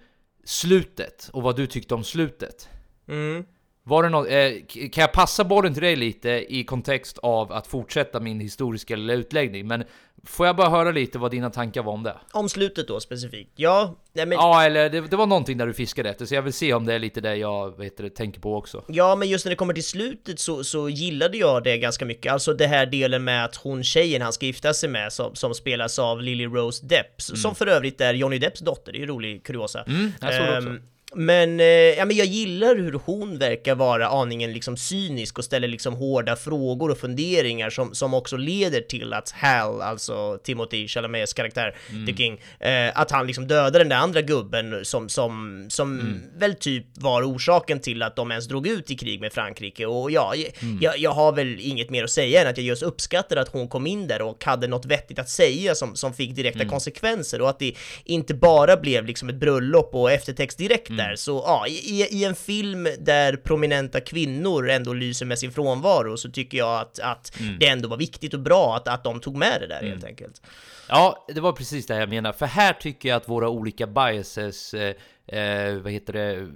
[0.44, 2.68] slutet och vad du tyckte om slutet.
[3.08, 3.44] Mm.
[3.82, 7.66] Var det något, eh, kan jag passa bollen till dig lite i kontext av att
[7.66, 9.66] fortsätta min historiska lilla utläggning?
[9.66, 9.84] Men
[10.24, 12.16] får jag bara höra lite vad dina tankar var om det?
[12.32, 13.50] Om slutet då specifikt?
[13.56, 14.38] Ja, nej men...
[14.38, 16.86] Ja, eller det, det var någonting där du fiskade efter, så jag vill se om
[16.86, 18.84] det är lite det jag vet det, tänker på också.
[18.88, 22.32] Ja, men just när det kommer till slutet så, så gillade jag det ganska mycket.
[22.32, 25.54] Alltså det här delen med att hon tjejen han ska gifta sig med som, som
[25.54, 29.06] spelas av Lily Rose Depp, som för övrigt är Johnny Depps dotter, det är ju
[29.06, 29.82] rolig kuriosa.
[29.82, 30.68] Mm, jag såg det också.
[30.68, 30.82] Ehm,
[31.14, 35.68] men, eh, ja, men jag gillar hur hon verkar vara aningen liksom cynisk och ställer
[35.68, 41.32] liksom hårda frågor och funderingar som, som också leder till att Hal, alltså Timothy Chalamets
[41.32, 46.20] karaktär, The King, eh, att han liksom dödar den där andra gubben som, som, som
[46.36, 49.86] väl typ var orsaken till att de ens drog ut i krig med Frankrike.
[49.86, 52.82] Och ja, jag, jag, jag har väl inget mer att säga än att jag just
[52.82, 56.34] uppskattar att hon kom in där och hade något vettigt att säga som, som fick
[56.34, 61.16] direkta konsekvenser och att det inte bara blev liksom ett bröllop och eftertext direkt där.
[61.16, 66.30] Så ja, i, i en film där prominenta kvinnor ändå lyser med sin frånvaro så
[66.30, 69.60] tycker jag att, att det ändå var viktigt och bra att, att de tog med
[69.60, 70.42] det där helt enkelt.
[70.88, 72.32] Ja, det var precis det jag menar.
[72.32, 74.94] För här tycker jag att våra olika biases, eh,
[75.38, 76.48] eh, vad heter det,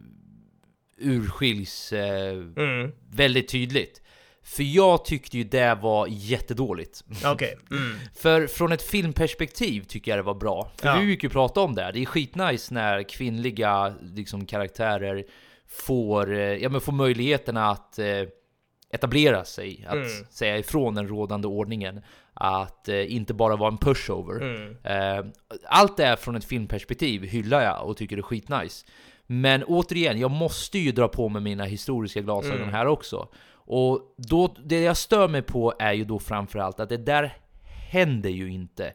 [0.98, 2.92] urskiljs eh, Mm.
[3.11, 4.00] väldigt tydligt.
[4.44, 7.04] För jag tyckte ju det var jättedåligt.
[7.24, 7.59] Okej.
[7.70, 7.96] Mm.
[8.14, 10.70] För från ett filmperspektiv tycker jag det var bra.
[10.76, 10.96] För Ja.
[10.98, 11.90] vi brukar ju prata om det.
[11.92, 15.24] Det är skitnice när kvinnliga liksom, karaktärer
[15.68, 18.07] får, eh, ja, men får möjligheterna att eh,
[18.90, 20.09] etablera sig, att Mm.
[20.30, 22.00] säga ifrån den rådande ordningen.
[22.35, 24.40] Att eh, inte bara vara en pushover.
[24.42, 24.76] Mm.
[24.85, 25.26] Eh,
[25.68, 28.87] allt det här från ett filmperspektiv hyllar jag och tycker det är skitnice.
[29.26, 32.74] Men återigen, jag måste ju dra på mig mina historiska glasögon Mm.
[32.74, 33.28] här också.
[33.66, 37.37] Och då, det jag stör mig på är ju då framförallt att det där
[37.90, 38.92] händer ju inte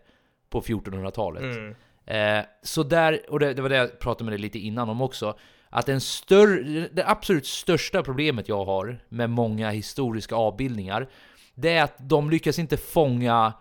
[0.49, 1.43] på 1400-talet.
[1.43, 1.75] Mm.
[2.05, 5.01] Eh, så där, och det, det var det jag pratade med dig lite innan om
[5.01, 5.37] också,
[5.69, 11.09] att den större, det absolut största problemet jag har med många historiska avbildningar,
[11.55, 13.53] det är att de lyckas inte fånga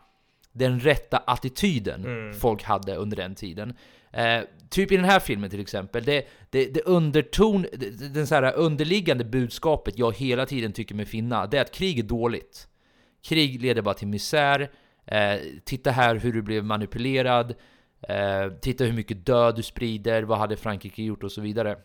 [0.52, 2.34] den rätta attityden Mm.
[2.34, 3.74] folk hade under den tiden.
[4.12, 4.40] Eh,
[4.70, 8.56] typ i den här filmen till exempel, det, det, det underton, det, den så här
[8.56, 12.68] underliggande budskapet jag hela tiden tycker mig finna, det är att krig är dåligt.
[13.22, 14.70] Krig leder bara till misär,
[15.06, 17.54] eh, titta här hur du blev manipulerad,
[18.08, 21.76] eh, titta hur mycket död du sprider, vad hade Frankrike gjort och så vidare.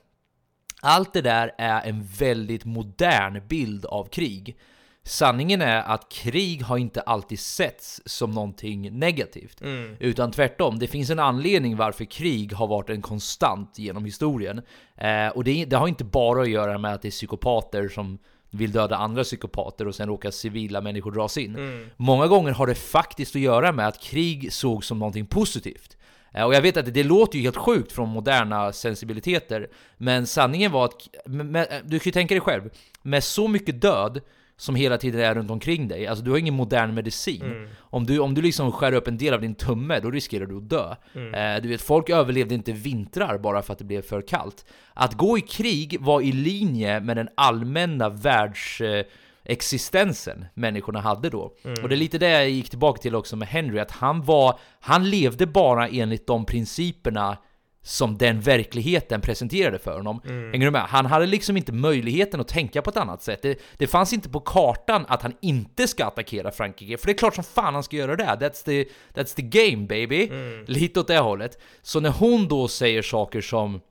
[0.81, 4.57] Allt det där är en väldigt modern bild av krig.
[5.05, 9.61] Sanningen är att krig har inte alltid setts som någonting negativt.
[9.61, 9.95] Mm.
[9.99, 14.61] Utan tvärtom, det finns en anledning varför krig har varit en konstant genom historien.
[14.97, 18.17] Eh, och det, det har inte bara att göra med att det är psykopater som
[18.49, 21.55] vill döda andra psykopater och sen råkar civila människor dras in.
[21.55, 21.89] Mm.
[21.97, 25.97] Många gånger har det faktiskt att göra med att krig sågs som någonting positivt.
[26.33, 30.27] Eh, Och jag vet att det, det låter ju helt sjukt från moderna sensibiliteter, men
[30.27, 32.69] sanningen var att, med, med, du kan ju tänka dig själv,
[33.01, 34.21] med så mycket död
[34.57, 37.41] som hela tiden är runt omkring dig, alltså du har ingen modern medicin.
[37.41, 37.69] Mm.
[37.79, 40.57] Om, du, om du liksom skär upp en del av din tumme, då riskerar du
[40.57, 40.95] att dö.
[41.15, 41.33] Mm.
[41.33, 44.65] Eh, du vet, folk överlevde inte vintrar bara för att det blev för kallt.
[44.93, 48.81] Att gå i krig var i linje med den allmänna världs...
[48.81, 49.05] Eh,
[49.45, 51.53] existensen människorna hade då.
[51.63, 51.83] Mm.
[51.83, 54.59] Och det är lite det jag gick tillbaka till också med Henry, att han var,
[54.79, 57.37] han levde bara enligt de principerna
[57.85, 60.21] som den verkligheten presenterade för honom.
[60.25, 60.51] Mm.
[60.51, 60.81] Hänger du med?
[60.81, 63.41] Han hade liksom inte möjligheten att tänka på ett annat sätt.
[63.41, 67.17] Det, det fanns inte på kartan att han inte ska attackera Frankrike, för det är
[67.17, 68.23] klart som fan han ska göra det.
[68.23, 70.29] That's the, that's the game baby.
[70.65, 71.61] Lite åt det hållet.
[71.81, 73.81] Så när hon då säger saker som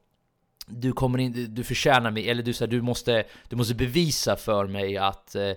[0.66, 4.36] du kommer in, du förtjänar mig, eller du, så här, du, måste, du måste bevisa
[4.36, 5.52] för mig att, eh,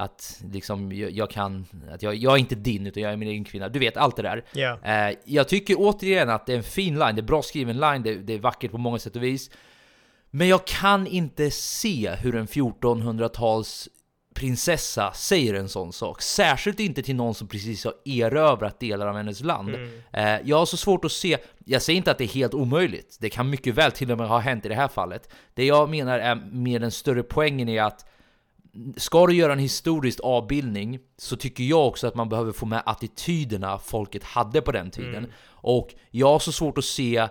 [0.00, 3.28] att liksom, jag, jag kan, att jag, jag är inte din utan jag är min
[3.28, 3.68] egen kvinna.
[3.68, 4.44] Du vet, allt det där.
[4.52, 4.78] Ja.
[4.84, 8.02] Eh, jag tycker återigen att det är en fin line, det är bra skriven line,
[8.02, 9.50] det, det är vackert på många sätt och vis.
[10.30, 13.88] Men jag kan inte se hur en 1400-tals
[14.34, 16.22] prinsessa säger en sån sak.
[16.22, 19.74] Särskilt inte till någon som precis har erövrat delar av hennes land.
[20.12, 23.16] Eh, jag har så svårt att se, jag säger inte att det är helt omöjligt.
[23.20, 25.28] Det kan mycket väl till och med ha hänt i det här fallet.
[25.54, 28.06] Det jag menar är mer den större poängen i att
[28.96, 32.82] Ska du göra en historisk avbildning så tycker jag också att man behöver få med
[32.86, 35.32] attityderna folket hade på den tiden.
[35.48, 37.28] Och jag har så svårt att se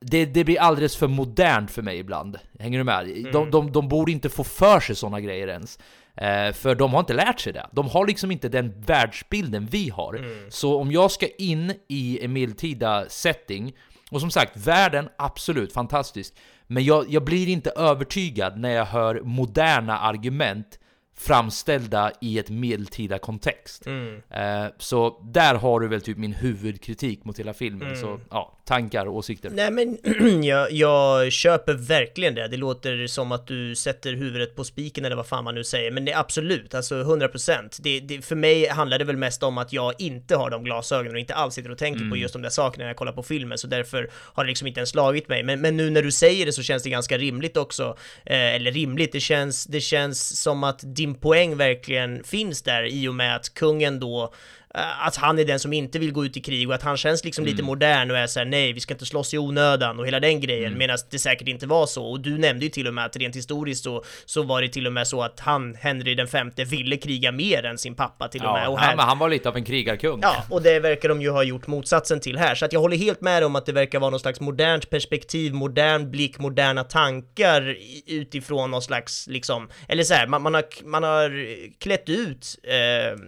[0.00, 2.38] det, det blir alldeles för modernt för mig ibland.
[2.58, 3.06] Hänger du med?
[3.32, 5.78] De, de, de borde inte få för sig sådana grejer ens.
[6.14, 7.66] Eh, för de har inte lärt sig det.
[7.72, 10.14] De har liksom inte den världsbilden vi har.
[10.50, 13.72] Så om jag ska in i en medeltida setting,
[14.10, 16.34] och som sagt, världen, absolut fantastisk.
[16.66, 20.78] Men jag, jag blir inte övertygad när jag hör moderna argument
[21.18, 23.86] framställda i ett medeltida kontext.
[24.30, 27.96] Eh, så där har du väl typ min huvudkritik mot hela filmen.
[27.96, 29.50] Så ja, tankar och åsikter.
[29.50, 29.98] Nej men
[30.44, 32.48] jag, jag köper verkligen det.
[32.48, 35.90] Det låter som att du sätter huvudet på spiken eller vad fan man nu säger.
[35.90, 37.80] Men det är absolut, alltså 100%.
[37.82, 41.12] Det, det, för mig handlar det väl mest om att jag inte har de glasögonen
[41.12, 43.22] och inte alls sitter och tänker på just de där sakerna när jag kollar på
[43.22, 43.58] filmen.
[43.58, 45.42] Så därför har det liksom inte ens slagit mig.
[45.42, 47.96] Men, men nu när du säger det så känns det ganska rimligt också.
[48.26, 53.08] Eh, eller rimligt, det känns, det känns som att din poäng verkligen finns där i
[53.08, 54.32] och med att kungen då
[54.74, 57.24] att han är den som inte vill gå ut i krig och att han känns
[57.24, 60.20] liksom lite modern och är såhär nej, vi ska inte slåss i onödan och hela
[60.20, 62.04] den grejen, medan det säkert inte var så.
[62.04, 64.86] Och du nämnde ju till och med att rent historiskt så, så var det till
[64.86, 68.44] och med så att han, Henry den femte, ville kriga mer än sin pappa till
[68.44, 68.68] och med.
[68.68, 70.20] Och han, han var lite av en krigarkung.
[70.22, 72.54] Ja, och det verkar de ju ha gjort motsatsen till här.
[72.54, 75.54] Så att jag håller helt med om att det verkar vara någon slags modernt perspektiv,
[75.54, 81.02] modern blick, moderna tankar utifrån någon slags liksom, eller så här, man, man, har, man
[81.02, 81.46] har
[81.78, 83.18] klätt ut eh,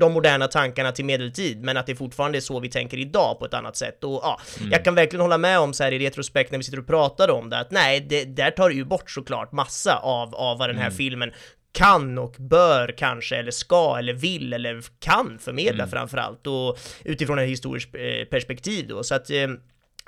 [0.00, 3.44] de moderna tankarna till medeltid, men att det fortfarande är så vi tänker idag på
[3.44, 4.04] ett annat sätt.
[4.04, 6.78] Och ja, jag kan verkligen hålla med om så här i retrospekt när vi sitter
[6.78, 10.34] och pratar om det, att nej, det, där tar det ju bort såklart massa av,
[10.34, 11.32] av vad den här filmen
[11.72, 17.48] kan och bör kanske, eller ska, eller vill, eller kan förmedla framförallt, och utifrån ett
[17.48, 19.02] historiskt eh, perspektiv då.
[19.02, 19.48] Så att eh,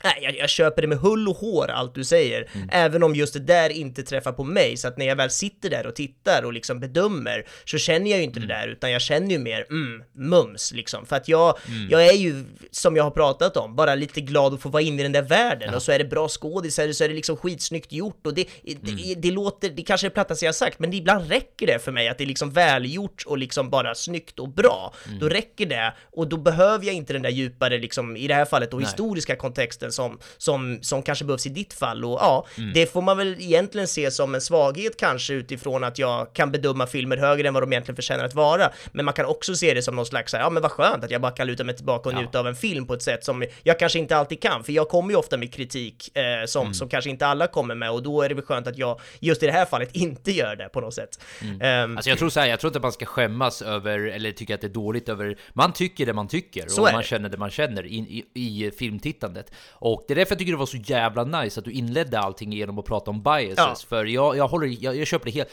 [0.04, 3.34] Nej, jag, jag köper det med hull och hår allt du säger, även om just
[3.34, 6.42] det där inte träffar på mig, så att när jag väl sitter där och tittar
[6.42, 9.66] och liksom bedömer, så känner jag ju inte det där, utan jag känner ju mer,
[9.70, 11.58] mm, mums liksom, för att jag,
[11.90, 15.00] jag är ju, som jag har pratat om, bara lite glad att få vara inne
[15.00, 17.92] i den där världen, och så är det bra skådisar, så är det liksom skitsnyggt
[17.92, 21.28] gjort, och det, det, det låter, det kanske är plattaste jag har sagt, men ibland
[21.28, 24.94] räcker det för mig att det är liksom välgjort och liksom bara snyggt och bra,
[25.20, 28.44] då räcker det, och då behöver jag inte den där djupare, liksom, i det här
[28.44, 32.04] fallet då, historiska kontexten kontrasten som, som, som kanske behövs i ditt fall.
[32.04, 36.32] Och ja, det får man väl egentligen se som en svaghet kanske utifrån att jag
[36.34, 38.70] kan bedöma filmer högre än vad de egentligen förtjänar att vara.
[38.92, 41.10] Men man kan också se det som någon slags, här, ja men vad skönt att
[41.10, 42.20] jag bara kan luta mig tillbaka och Ja.
[42.20, 44.88] njuta av en film på ett sätt som jag kanske inte alltid kan, för jag
[44.88, 48.22] kommer ju ofta med kritik eh, som, som kanske inte alla kommer med och då
[48.22, 50.80] är det väl skönt att jag just i det här fallet inte gör det på
[50.80, 51.20] något sätt.
[51.60, 54.54] Ehm, Alltså jag tror så här, jag tror inte man ska skämmas över, eller tycka
[54.54, 57.50] att det är dåligt över, man tycker det man tycker och man känner det man
[57.50, 59.52] känner i, i, i filmtittandet.
[59.78, 62.52] Och det är därför jag tycker det var så jävla nice att du inledde allting
[62.52, 63.54] genom att prata om biases.
[63.56, 63.76] Ja.
[63.88, 65.48] För jag, jag håller, jag, jag köper det helt,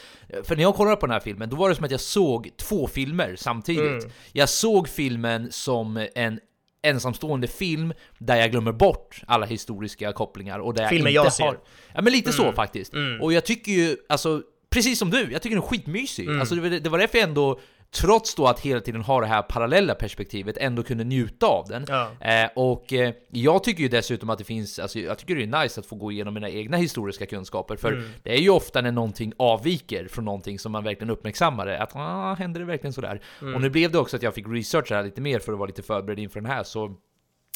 [0.47, 2.49] för när jag kollade på den här filmen, då var det som att jag såg
[2.57, 4.03] två filmer samtidigt.
[4.03, 4.11] Mm.
[4.31, 6.39] Jag såg filmen som en
[6.85, 11.35] ensamstående film där jag glömmer bort alla historiska kopplingar och där Filmer jag jag inte
[11.35, 11.43] ser.
[11.43, 11.57] har...
[11.95, 12.55] Ja men lite så Mm.
[12.55, 12.93] faktiskt.
[13.21, 16.25] Och jag tycker ju, alltså, precis som du, jag tycker den är skitmysig.
[16.27, 16.39] Mm.
[16.39, 17.59] Alltså det, var- det var därför jag ändå,
[18.01, 21.85] trots då att hela tiden ha det här parallella perspektivet, ändå kunde njuta av den.
[21.87, 22.09] Ja.
[22.21, 25.63] Eh, och eh, jag tycker ju dessutom att det finns, alltså jag tycker det är
[25.63, 28.05] nice att få gå igenom mina egna historiska kunskaper, för Mm.
[28.23, 31.95] det är ju ofta när någonting avviker från någonting som man verkligen uppmärksammar det, att
[31.95, 33.21] ah, händer det verkligen sådär?
[33.41, 33.55] Mm.
[33.55, 35.57] Och nu blev det också att jag fick researcha det här lite mer för att
[35.59, 36.95] vara lite förberedd inför den här, så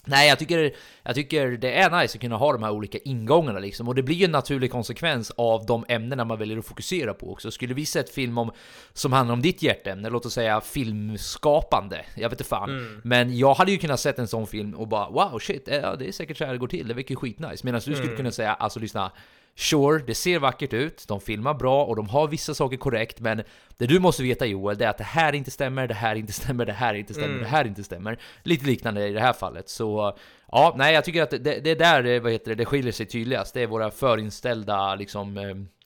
[0.07, 0.71] Nej, jag tycker,
[1.03, 3.87] jag tycker det är nice att kunna ha de här olika ingångarna liksom.
[3.87, 7.31] Och det blir ju en naturlig konsekvens av de ämnena man väljer att fokusera på
[7.31, 7.51] också.
[7.51, 8.51] Skulle vi sett film om,
[8.93, 12.69] som handlar om ditt hjärteämne, låt oss säga filmskapande, jag vet inte fan.
[12.69, 13.01] Mm.
[13.03, 16.11] Men jag hade ju kunnat sett en sån film och bara wow shit, det är
[16.11, 17.61] säkert så här det går till, det verkar ju skitnice.
[17.65, 18.03] Medan du Mm.
[18.03, 19.11] skulle kunna säga, alltså lyssna,
[19.59, 23.43] Sure, det ser vackert ut, de filmar bra och de har vissa saker korrekt, men
[23.77, 26.33] det du måste veta Joel, det är att det här inte stämmer, det här inte
[26.33, 27.41] stämmer, det här inte stämmer, Mm.
[27.43, 28.19] det här inte stämmer.
[28.43, 30.17] Lite liknande i det här fallet, så
[30.51, 32.91] ja, nej, jag tycker att det, det är där, eh, vad heter det, det skiljer
[32.91, 33.53] sig tydligast.
[33.53, 35.37] Det är våra förinställda liksom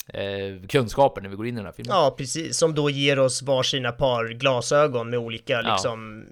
[0.07, 1.95] eh, kunskaper när vi går in i den här filmen.
[1.97, 2.57] Ja, precis.
[2.57, 5.71] Som då ger oss varsina par glasögon med olika, Ja.
[5.73, 6.25] liksom,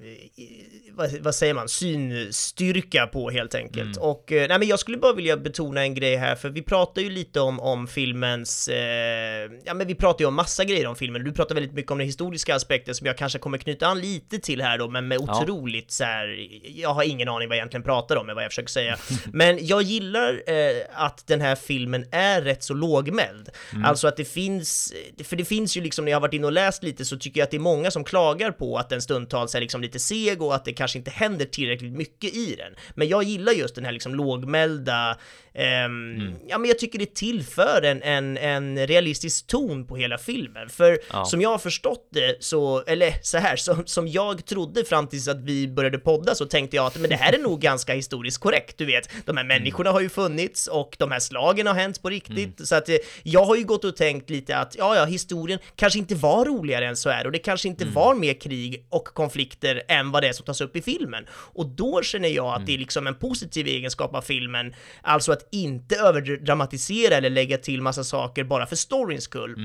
[0.94, 3.98] vad, vad säger man, synstyrka på helt enkelt.
[3.98, 4.10] Mm.
[4.10, 7.02] Och, eh, nej men jag skulle bara vilja betona en grej här, för vi pratar
[7.02, 10.96] ju lite om, om filmens, eh, ja men vi pratar ju om massa grejer om
[10.96, 14.00] filmen, du pratar väldigt mycket om den historiska aspekten som jag kanske kommer knyta an
[14.02, 15.42] lite till här då, men med Ja.
[15.42, 18.52] otroligt så här, jag har ingen aning vad jag egentligen pratar om, är vad jag
[18.52, 18.98] försöker säga.
[19.34, 23.50] men jag gillar eh, att den här filmen är rätt så lågmäld.
[23.74, 23.86] Mm.
[23.86, 24.94] Alltså att det finns,
[25.24, 27.40] för det finns ju liksom när jag har varit inne och läst lite så tycker
[27.40, 30.42] jag att det är många som klagar på att den stundtals är liksom lite seg
[30.42, 32.74] och att det kanske inte händer tillräckligt mycket i den.
[32.96, 35.18] Men jag gillar just den här liksom lågmälda,
[35.54, 36.34] ehm, Mm.
[36.48, 40.70] ja men jag tycker det tillför en, en, en realistisk ton på hela filmen.
[40.70, 41.26] För Ja.
[41.26, 45.28] som jag har förstått det så, eller så här, som, som jag trodde fram tills
[45.28, 48.38] att vi började podda så tänkte jag att men det här är nog ganska historiskt
[48.38, 49.10] korrekt, du vet.
[49.26, 52.68] De här människorna har ju funnits och de här slagen har hänt på riktigt.
[52.68, 56.00] Så att eh, jag har ju gått och tänkt lite att ja, ja, historien kanske
[56.00, 59.84] inte var roligare än så här och det kanske inte var mer krig och konflikter
[59.88, 61.26] än vad det är som tas upp i filmen.
[61.32, 65.48] Och då känner jag att det är liksom en positiv egenskap av filmen, alltså att
[65.52, 69.56] inte överdramatisera eller lägga till massa saker bara för storyns skull.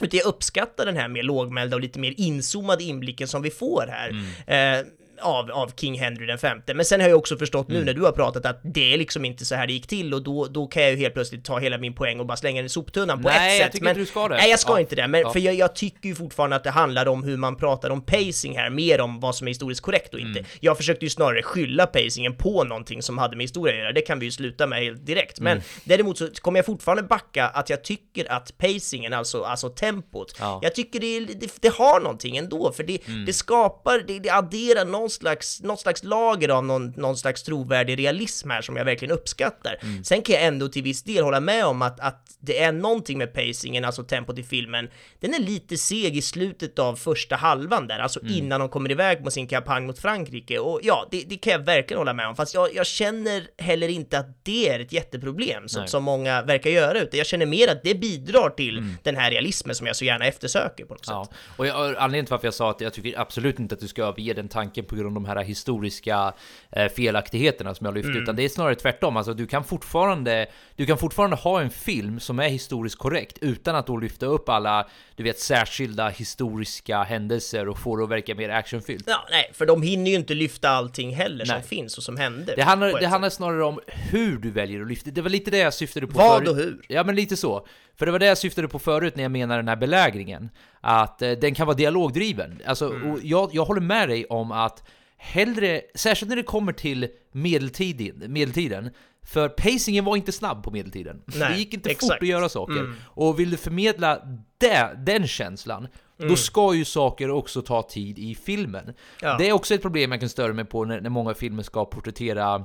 [0.00, 3.84] Utan jag uppskattar den här mer lågmälda och lite mer inzoomade inblicken som vi får
[3.88, 4.10] här.
[4.46, 4.86] Eh,
[5.20, 6.74] av, av King Henry den femte.
[6.74, 9.24] Men sen har jag också förstått nu när du har pratat att det är liksom
[9.24, 11.58] inte så här det gick till och då, då kan jag ju helt plötsligt ta
[11.58, 13.72] hela min poäng och bara slänga den i soptunnan på Nej, ett jag sätt.
[13.72, 14.34] tycker men, inte du ska det.
[14.36, 14.80] Nej, jag ska Ja.
[14.80, 15.08] inte det.
[15.08, 15.32] Men Ja.
[15.32, 18.56] för jag, jag tycker ju fortfarande att det handlar om hur man pratar om pacing
[18.58, 20.36] här, mer om vad som är historiskt korrekt och Mm.
[20.36, 20.50] inte.
[20.60, 23.92] Jag försökte ju snarare skylla pacingen på någonting som hade med historia att göra.
[23.92, 25.40] Det kan vi ju sluta med helt direkt.
[25.40, 25.64] Men Mm.
[25.84, 30.60] däremot så kommer jag fortfarande backa att jag tycker att pacingen, alltså, alltså tempot, Ja.
[30.62, 33.24] jag tycker det, det, det har någonting ändå, för det, Mm.
[33.24, 37.98] det skapar, det, det adderar någon slags, någon slags lager av någon, någon slags trovärdig
[37.98, 39.78] realism här som jag verkligen uppskattar.
[39.82, 40.04] Mm.
[40.04, 43.18] Sen kan jag ändå till viss del hålla med om att, att det är någonting
[43.18, 44.88] med pacingen, alltså tempot i filmen,
[45.20, 48.34] den är lite seg i slutet av första halvan där, alltså Mm.
[48.34, 50.58] innan de kommer iväg på sin kampanj mot Frankrike.
[50.58, 53.88] Och ja, det, det kan jag verkligen hålla med om, fast jag, jag känner heller
[53.88, 57.68] inte att det är ett jätteproblem som, som många verkar göra, utan jag känner mer
[57.68, 61.14] att det bidrar till den här realismen som jag så gärna eftersöker på något sätt.
[61.14, 61.26] Mm.
[61.30, 63.88] Ja, och jag, anledningen till varför jag sa att jag tycker absolut inte att du
[63.88, 66.32] ska överge den tanken på grund av de här historiska
[66.72, 68.22] eh, felaktigheterna som jag lyfte, Mm.
[68.22, 69.16] utan det är snarare tvärtom.
[69.16, 73.76] Alltså du kan fortfarande, du kan fortfarande ha en film som är historiskt korrekt utan
[73.76, 78.34] att då lyfta upp alla, du vet, särskilda historiska händelser och få det att verka
[78.34, 79.04] mer actionfyllt.
[79.06, 81.64] Ja, nej, för de hinner ju inte lyfta allting heller som Nej.
[81.64, 82.56] finns och som händer.
[82.56, 85.10] Det handlar, det handlar snarare om hur du väljer att lyfta.
[85.10, 86.48] Det var lite det jag syftade på Vad förut.
[86.48, 86.80] och hur?
[86.88, 87.66] Ja, men lite så.
[87.98, 90.50] För det var det jag syftade på förut när jag menar den här belägringen.
[90.80, 92.62] Att eh, den kan vara dialogdriven.
[92.66, 93.20] Alltså, Mm.
[93.22, 94.84] jag, jag håller med dig om att
[95.16, 98.90] hellre, särskilt när det kommer till medeltiden, medeltiden
[99.22, 101.22] för pacingen var inte snabb på medeltiden.
[101.26, 102.12] Nej, det gick inte exakt.
[102.12, 102.72] fort att göra saker.
[102.80, 102.94] Mm.
[103.04, 104.22] Och vill du förmedla
[104.58, 105.88] det, den känslan,
[106.20, 106.30] Mm.
[106.30, 108.94] då ska ju saker också ta tid i filmen.
[109.20, 109.36] Ja.
[109.38, 111.84] Det är också ett problem jag kan störa mig på när, när många filmer ska
[111.84, 112.64] porträttera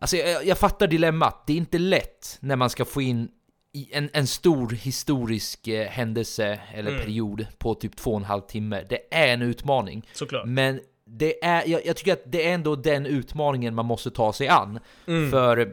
[0.00, 1.44] Alltså jag, jag fattar dilemmat.
[1.46, 3.28] Det är inte lätt när man ska få in
[3.90, 7.02] en, en stor historisk eh, händelse eller Mm.
[7.02, 8.84] period på typ två och en halv timme.
[8.88, 10.08] Det är en utmaning.
[10.12, 10.46] Såklart.
[10.46, 14.32] Men det är, jag, jag tycker att det är ändå den utmaningen man måste ta
[14.32, 14.78] sig an.
[15.06, 15.30] Mm.
[15.30, 15.72] För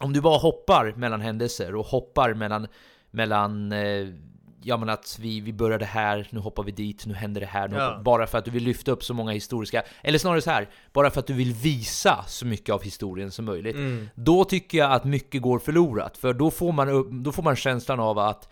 [0.00, 2.66] om du bara hoppar mellan händelser och hoppar mellan,
[3.10, 4.06] mellan eh,
[4.62, 7.68] ja men att vi, vi började här, nu hoppar vi dit, nu händer det här,
[7.74, 8.00] Ja.
[8.04, 11.10] bara för att du vill lyfta upp så många historiska, eller snarare så här, bara
[11.10, 13.76] för att du vill visa så mycket av historien som möjligt.
[13.76, 14.08] Mm.
[14.14, 17.56] Då tycker jag att mycket går förlorat, för då får man, upp, då får man
[17.56, 18.48] känslan av att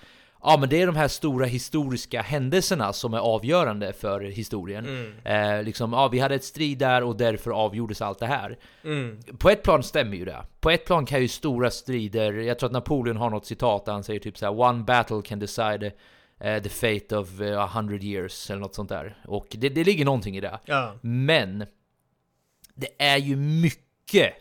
[0.48, 4.86] Ja men det är de här stora historiska händelserna som är avgörande för historien.
[4.86, 5.56] Mm.
[5.56, 8.58] Eh, liksom, ja vi hade ett strid där och därför avgjordes allt det här.
[8.84, 9.22] Mm.
[9.38, 10.46] På ett plan stämmer ju det.
[10.60, 13.92] På ett plan kan ju stora strider, jag tror att Napoleon har något citat där
[13.92, 15.92] han säger typ såhär One battle can decide
[16.40, 19.16] eh, the fate of eh, a hundred years eller något sånt där.
[19.24, 20.58] Och det, det ligger någonting i det.
[20.64, 20.94] Ja.
[21.00, 21.66] Men
[22.74, 23.85] det är ju mycket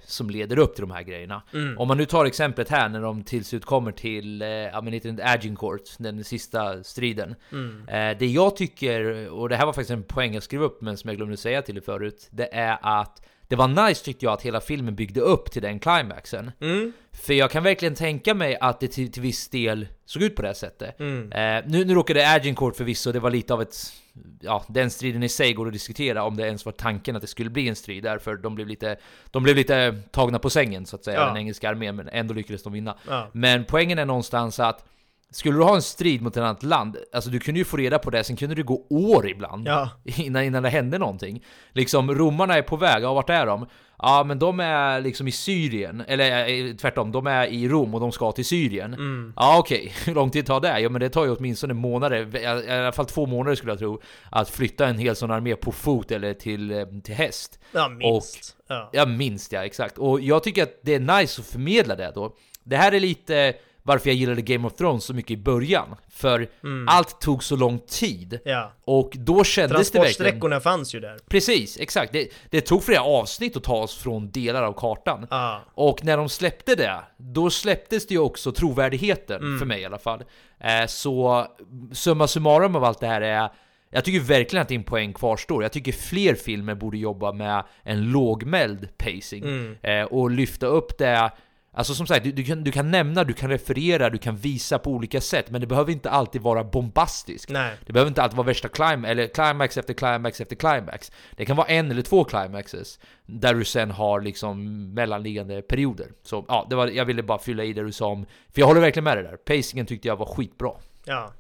[0.06, 1.42] som leder upp till de här grejerna.
[1.54, 1.78] Mm.
[1.78, 4.94] Om man nu tar exemplet här när de till slut kommer till eh, ja, men
[4.94, 7.36] inte Agincourt, den sista striden.
[7.52, 7.88] Mm.
[7.88, 10.98] Eh, det jag tycker, och det här var faktiskt en poäng jag skrev upp men
[10.98, 14.34] som jag glömde säga till er förut, det är att det var nice tyckte jag
[14.34, 16.52] att hela filmen byggde upp till den climaxen.
[16.62, 16.94] Mm.
[17.12, 20.42] För jag kan verkligen tänka mig att det till, till viss del såg ut på
[20.42, 21.00] det här sättet.
[21.00, 21.32] Mm.
[21.32, 23.76] Eh, nu, nu råkade Agincourt förvisso, det var lite av ett...
[24.42, 27.28] Ja, den striden i sig går att diskutera om det ens var tanken att det
[27.28, 28.98] skulle bli en strid därför de blev lite...
[29.32, 31.26] De blev lite tagna på sängen så att säga, Ja.
[31.26, 32.98] den engelska armén, men ändå lyckades de vinna.
[33.08, 33.30] Ja.
[33.32, 34.86] Men poängen är någonstans att
[35.32, 38.00] skulle du ha en strid mot ett annat land, alltså du kunde ju få reda
[38.00, 39.90] på det, sen kunde det gå år ibland Ja.
[40.04, 41.44] innan, innan det hände någonting.
[41.72, 43.68] Liksom, romarna är på väg, ja vart är de?
[43.98, 48.00] Ja men de är liksom i Syrien, eller eh, tvärtom, de är i Rom och
[48.00, 48.94] de ska till Syrien.
[48.94, 49.34] Mm.
[49.36, 50.80] Ja okej, hur lång tid tar det?
[50.80, 54.02] Ja men det tar ju åtminstone månader, i alla fall två månader skulle jag tro,
[54.32, 57.60] att flytta en hel sån armé på fot eller till, eh, till häst.
[57.72, 58.56] Ja, minst.
[58.68, 58.90] ja.
[58.94, 59.98] Ja, minst ja, exakt.
[59.98, 62.36] Och jag tycker att det är nice att förmedla det då.
[62.64, 63.54] Det här är lite
[63.88, 65.96] varför jag gillade Game of Thrones så mycket i början.
[66.10, 66.88] För Mm.
[66.88, 68.40] allt tog så lång tid.
[68.46, 68.72] Ja.
[68.86, 70.16] Och då kändes det verkligen...
[70.16, 71.18] Transportsträckorna fanns ju där.
[71.30, 72.14] Precis, exakt.
[72.14, 75.28] Det, det tog flera avsnitt att ta oss från delar av kartan.
[75.30, 75.62] Ja.
[75.74, 79.60] Och när de släppte det, då släpptes det ju också trovärdigheten, Mm.
[79.60, 80.24] för mig i alla fall.
[80.60, 81.46] Eh, så
[81.94, 83.50] summa summarum av allt det här är
[83.90, 85.64] jag tycker verkligen att din poäng kvarstår.
[85.64, 89.44] Jag tycker fler filmer borde jobba med en lågmäld pacing.
[89.44, 89.76] Mm.
[89.82, 91.32] Eh, och lyfta upp det
[91.78, 94.80] Alltså som sagt, du, du, kan, du kan nämna, du kan referera, du kan visa
[94.80, 97.76] på olika sätt Men det behöver inte alltid vara bombastiskt Nej.
[97.86, 101.12] Det behöver inte alltid vara värsta climax, eller climax efter climax efter climax.
[101.36, 106.08] Det kan vara en eller två climaxes Där du sen har liksom mellanliggande perioder.
[106.24, 108.68] Så ja, det var, jag ville bara fylla i det du sa om För jag
[108.68, 110.72] håller verkligen med dig där, pacingen tyckte jag var skitbra.
[111.06, 111.34] Ja.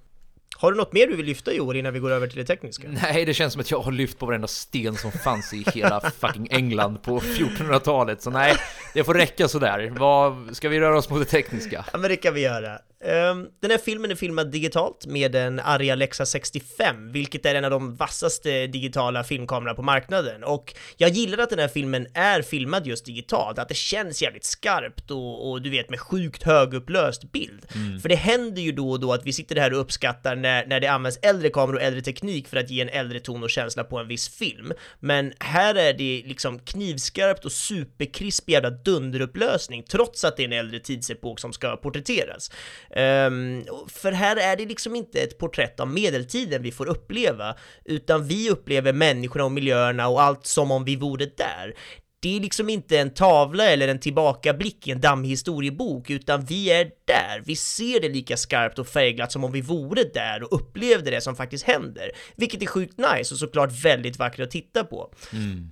[0.58, 2.45] Har du något mer du vill lyfta i år innan vi går över till det
[2.45, 2.88] tekniska?
[3.03, 6.01] Nej, det känns som att jag har lyft på varenda sten som fanns i hela
[6.20, 8.56] fucking England på 1400-talet Så nej,
[8.93, 11.86] det får räcka sådär Vad, Ska vi röra oss mot det tekniska?
[11.93, 12.80] Ja men det kan vi göra.
[13.06, 17.66] Ehm, den här filmen är filmad digitalt med en Arri Alexa 65, vilket är en
[17.66, 20.43] av de vassaste digitala filmkamerorna på marknaden.
[20.43, 24.45] Och jag gillar att den här filmen är filmad just digitalt, att det känns jävligt
[24.45, 27.66] skarpt och, och du vet med sjukt högupplöst bild.
[27.76, 27.99] Mm.
[27.99, 30.80] För det händer ju då och då att vi sitter här och uppskattar när, när
[30.80, 33.84] det används äldre kameror och äldre teknik för att ge en äldre ton och känsla
[33.84, 34.72] på en viss film.
[34.99, 40.53] Men här är det liksom knivskarpt och superkrisp jävla dunderupplösning trots att det är en
[40.53, 42.51] äldre tidsepok som ska porträtteras.
[42.96, 48.28] Ehm, för här är det liksom inte ett porträtt av medeltiden vi får uppleva, utan
[48.28, 51.74] vi upplever människorna och miljöerna och allt som om vi vore där.
[52.20, 56.72] Det är liksom inte en tavla eller en tillbakablick i en dammig historiebok, utan vi
[56.72, 57.43] är där.
[57.46, 61.22] Vi ser det lika skarpt och färgglatt som om vi vore där och upplevde det
[61.22, 62.12] som faktiskt händer.
[62.36, 65.14] Vilket är sjukt nice och såklart väldigt vackert att titta på.
[65.34, 65.72] Mm.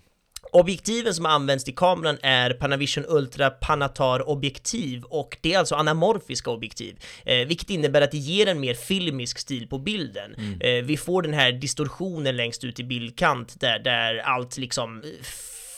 [0.54, 6.52] Objektiven som används till kameran är Panavision Ultra Panatar objektiv och det är alltså anamorfiska
[6.52, 6.96] objektiv,
[7.26, 10.36] eh, vilket innebär att det ger en mer filmisk stil på bilden.
[10.62, 15.10] Eh, vi får den här distorsionen längst ut i bildkant där, där allt liksom eh,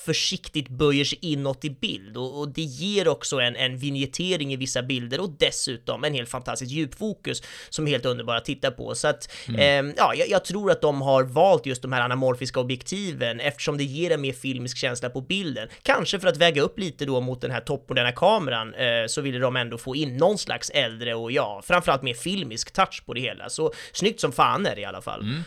[0.05, 4.55] försiktigt böjer sig inåt i bild och, och det ger också en, en vignettering i
[4.55, 8.95] vissa bilder och dessutom en helt fantastisk djupfokus som är helt underbar att titta på.
[8.95, 9.87] Så att, Mm.
[9.89, 13.77] eh, ja, jag, jag tror att de har valt just de här anamorfiska objektiven eftersom
[13.77, 15.67] det ger en mer filmisk känsla på bilden.
[15.83, 19.39] Kanske för att väga upp lite då mot den här toppmoderna kameran eh, så ville
[19.39, 23.21] de ändå få in någon slags äldre och ja, framförallt mer filmisk touch på det
[23.21, 23.49] hela.
[23.49, 25.21] Så snyggt som fan är det i alla fall.
[25.21, 25.43] Mm.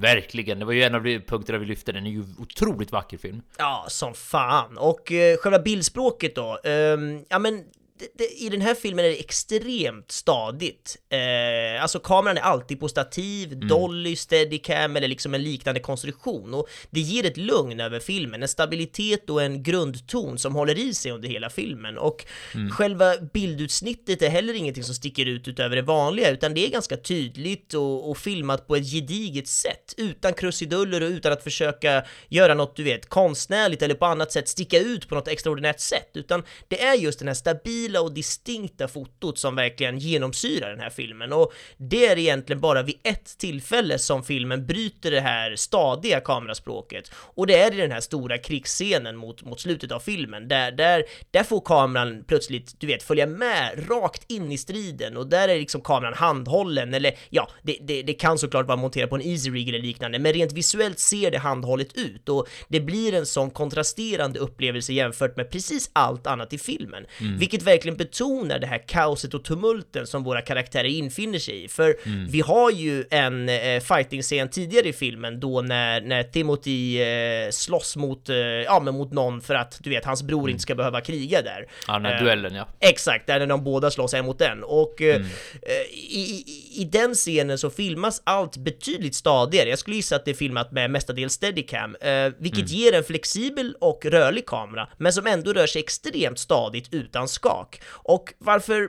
[0.00, 2.06] Verkligen, det var ju en av de punkterna vi lyfte, den.
[2.06, 3.42] Är ju otroligt vacker film.
[3.58, 4.78] Ja, som fan.
[4.78, 7.64] Och eh, själva bildspråket då, Eh, ja men
[7.98, 10.96] det, det, i den här filmen är det extremt stadigt.
[11.08, 13.68] Eh, alltså kameran är alltid på stativ, mm.
[13.68, 18.48] dolly, steadicam eller liksom en liknande konstruktion och det ger ett lugn över filmen, en
[18.48, 22.70] stabilitet och en grundton som håller i sig under hela filmen och mm.
[22.70, 26.96] själva bildutsnittet är heller ingenting som sticker ut utöver det vanliga utan det är ganska
[26.96, 32.54] tydligt och, och filmat på ett gediget sätt utan krusiduller och utan att försöka göra
[32.54, 36.42] något du vet konstnärligt eller på annat sätt sticka ut på något extraordinärt sätt utan
[36.68, 41.32] det är just den här stabila och distinkta fotot som verkligen genomsyrar den här filmen.
[41.32, 47.10] Och det är egentligen bara vid ett tillfälle som filmen bryter det här stadiga kameraspråket.
[47.14, 51.04] Och det är i den här stora krigsscenen mot, mot slutet av filmen där, där,
[51.30, 55.16] där får kameran plötsligt, du vet, följa med rakt in i striden.
[55.16, 59.10] Och där är liksom kameran handhållen eller ja, det, det, det kan såklart vara monterat
[59.10, 62.28] på en easy rig eller liknande men rent visuellt ser det handhållet ut.
[62.28, 67.38] Och det blir en sån kontrasterande upplevelse jämfört med precis allt annat i filmen, mm.
[67.38, 71.68] vilket verkligen betonar det här kaoset och tumulten som våra karaktärer infinner sig i.
[71.68, 72.26] För mm.
[72.28, 77.96] vi har ju en eh, fighting-scen tidigare i filmen då när, när Timothy eh, slåss
[77.96, 80.50] mot, eh, ja, men mot någon för att du vet, hans bror mm.
[80.50, 81.66] inte ska behöva kriga där.
[81.86, 82.68] Ja, den här eh, duellen ja.
[82.80, 84.64] Exakt, där när de båda slåss en mot en.
[84.64, 85.28] Och eh, mm.
[85.62, 89.68] Eh, i, i, i den scenen så filmas allt betydligt stadigare.
[89.68, 91.96] Jag skulle gissa att det är filmat med mestadels steadicam,
[92.38, 92.66] vilket mm.
[92.66, 97.67] ger en flexibel och rörlig kamera, men som ändå rör sig extremt stadigt utan skak.
[97.90, 98.88] Och varför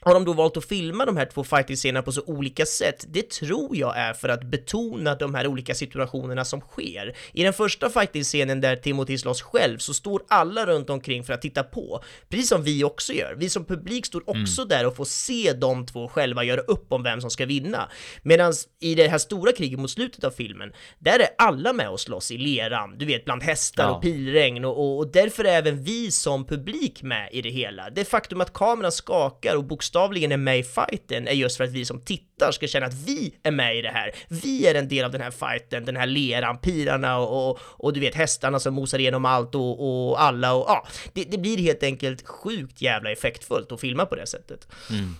[0.00, 3.04] har de då valt att filma de här två fighting-scenerna på så olika sätt?
[3.08, 7.16] Det tror jag är för att betona de här olika situationerna som sker.
[7.32, 11.42] I den första fighting-scenen där Timothy slåss själv så står alla runt omkring för att
[11.42, 13.34] titta på, precis som vi också gör.
[13.38, 14.68] Vi som publik står också mm.
[14.68, 17.90] där och får se de två själva göra upp om vem som ska vinna.
[18.22, 22.00] Medan i det här stora kriget mot slutet av filmen, där är alla med och
[22.00, 23.90] slåss i leran, du vet, bland hästar ja.
[23.90, 27.90] och pilregn och, och, och därför är även vi som publik med i det hela.
[27.90, 31.64] Det faktum att kameran skakar och bokstavligen bokstavligen är med i fighten är just för
[31.64, 34.14] att vi som tittar ska känna att vi är med i det här.
[34.28, 37.92] Vi är en del av den här fighten, den här leran, pirarna och, och, och
[37.92, 41.58] du vet hästarna som mosar igenom allt och, och alla och ja, det, det, blir
[41.58, 44.68] helt enkelt sjukt jävla effektfullt att filma på det sättet.
[44.90, 45.14] Mm.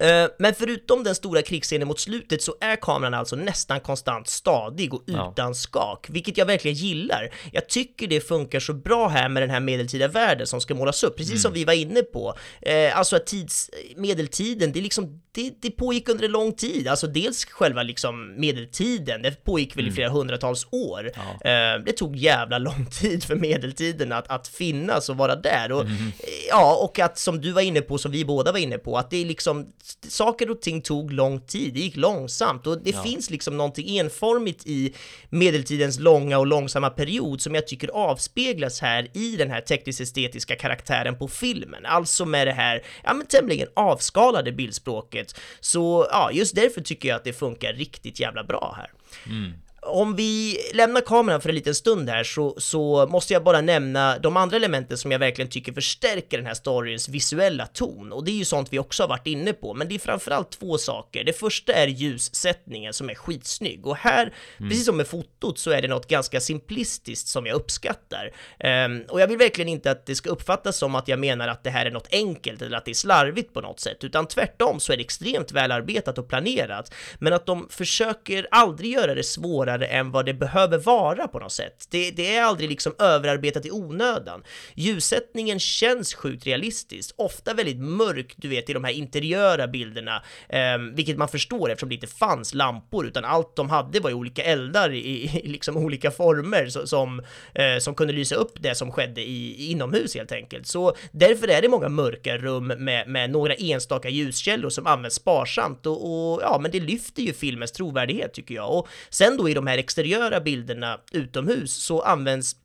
[0.00, 4.94] Eh, men förutom den stora krigsscenen mot slutet så är kameran alltså nästan konstant stadig
[4.94, 5.54] och utan ja.
[5.54, 7.34] skak, vilket jag verkligen gillar.
[7.52, 11.02] Jag tycker det funkar så bra här med den här medeltida världen som ska målas
[11.02, 11.40] upp, precis mm.
[11.40, 12.34] som vi var inne på.
[12.62, 17.06] Eh, alltså att tids, medeltiden, det, liksom, det, det pågick under en lång tid, alltså
[17.06, 19.94] dels själva liksom medeltiden, det pågick väl i mm.
[19.94, 21.10] flera hundratals år.
[21.14, 21.50] Ja.
[21.50, 25.72] Eh, det tog jävla lång tid för medeltiden att, att finnas och vara där.
[25.72, 26.12] Och, mm.
[26.48, 29.10] Ja, och att som du var inne på, som vi båda var inne på, att
[29.10, 29.66] det är liksom
[30.08, 33.02] saker och ting tog lång tid, det gick långsamt och det ja.
[33.02, 34.94] finns liksom någonting enformigt i
[35.30, 40.56] medeltidens långa och långsamma period som jag tycker avspeglas här i den här tekniskt estetiska
[40.56, 45.40] karaktären på filmen, alltså med det här, ja men tämligen avskalade bildspråket.
[45.60, 48.90] Så ja, just därför tycker jag att det funkar riktigt jävla bra här.
[49.26, 49.52] Mm
[49.86, 54.18] om vi lämnar kameran för en liten stund här så, så måste jag bara nämna
[54.18, 58.30] de andra elementen som jag verkligen tycker förstärker den här storyns visuella ton och det
[58.30, 61.24] är ju sånt vi också har varit inne på, men det är framförallt två saker.
[61.24, 64.70] Det första är ljussättningen som är skitsnygg och här, mm.
[64.70, 68.30] precis som med fotot, så är det något ganska simplistiskt som jag uppskattar.
[68.64, 71.64] Um, och jag vill verkligen inte att det ska uppfattas som att jag menar att
[71.64, 74.80] det här är något enkelt eller att det är slarvigt på något sätt, utan tvärtom
[74.80, 79.73] så är det extremt välarbetat och planerat, men att de försöker aldrig göra det svårare
[79.74, 81.86] svårare än vad det behöver vara på något sätt.
[81.90, 84.42] Det, det är aldrig liksom överarbetat i onödan.
[84.74, 90.78] Ljussättningen känns sjukt realistiskt, ofta väldigt mörk, du vet, i de här interiöra bilderna, eh,
[90.94, 94.42] vilket man förstår eftersom det inte fanns lampor, utan allt de hade var ju olika
[94.42, 97.22] eldar i, i liksom olika former så, som,
[97.54, 100.66] eh, som kunde lysa upp det som skedde i, inomhus helt enkelt.
[100.66, 105.86] Så därför är det många mörka rum med, med några enstaka ljuskällor som används sparsamt
[105.86, 108.78] och, och ja, men det lyfter ju filmens trovärdighet tycker jag.
[108.78, 112.56] Och sen då i de de här exteriöra bilderna utomhus så används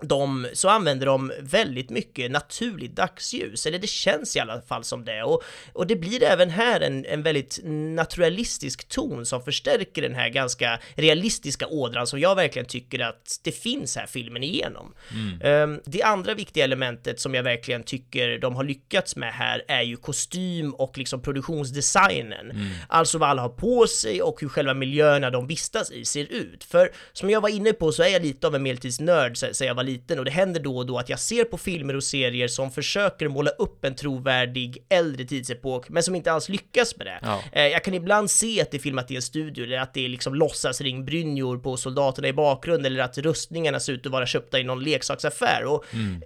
[0.00, 5.04] de, så använder de väldigt mycket naturligt dagsljus, eller det känns i alla fall som
[5.04, 5.22] det.
[5.22, 5.42] Och,
[5.72, 7.60] och det blir även här en, en väldigt
[7.94, 13.52] naturalistisk ton som förstärker den här ganska realistiska ådran som jag verkligen tycker att det
[13.52, 14.94] finns här filmen igenom.
[15.12, 15.72] Mm.
[15.72, 19.82] Um, det andra viktiga elementet som jag verkligen tycker de har lyckats med här är
[19.82, 22.50] ju kostym och liksom produktionsdesignen.
[22.50, 22.68] Mm.
[22.88, 26.64] Alltså vad alla har på sig och hur själva miljöerna de vistas i ser ut.
[26.64, 29.74] För som jag var inne på så är jag lite av en medeltidsnörd sen jag
[29.74, 32.48] var liten och det händer då och då att jag ser på filmer och serier
[32.48, 37.18] som försöker måla upp en trovärdig äldre tidsepok men som inte alls lyckas med det.
[37.22, 37.42] Ja.
[37.52, 40.04] Eh, jag kan ibland se att det är filmat i en studio eller att det
[40.04, 44.58] är liksom låtsasringbrynjor på soldaterna i bakgrunden eller att rustningarna ser ut att vara köpta
[44.60, 46.22] i någon leksaksaffär och mm.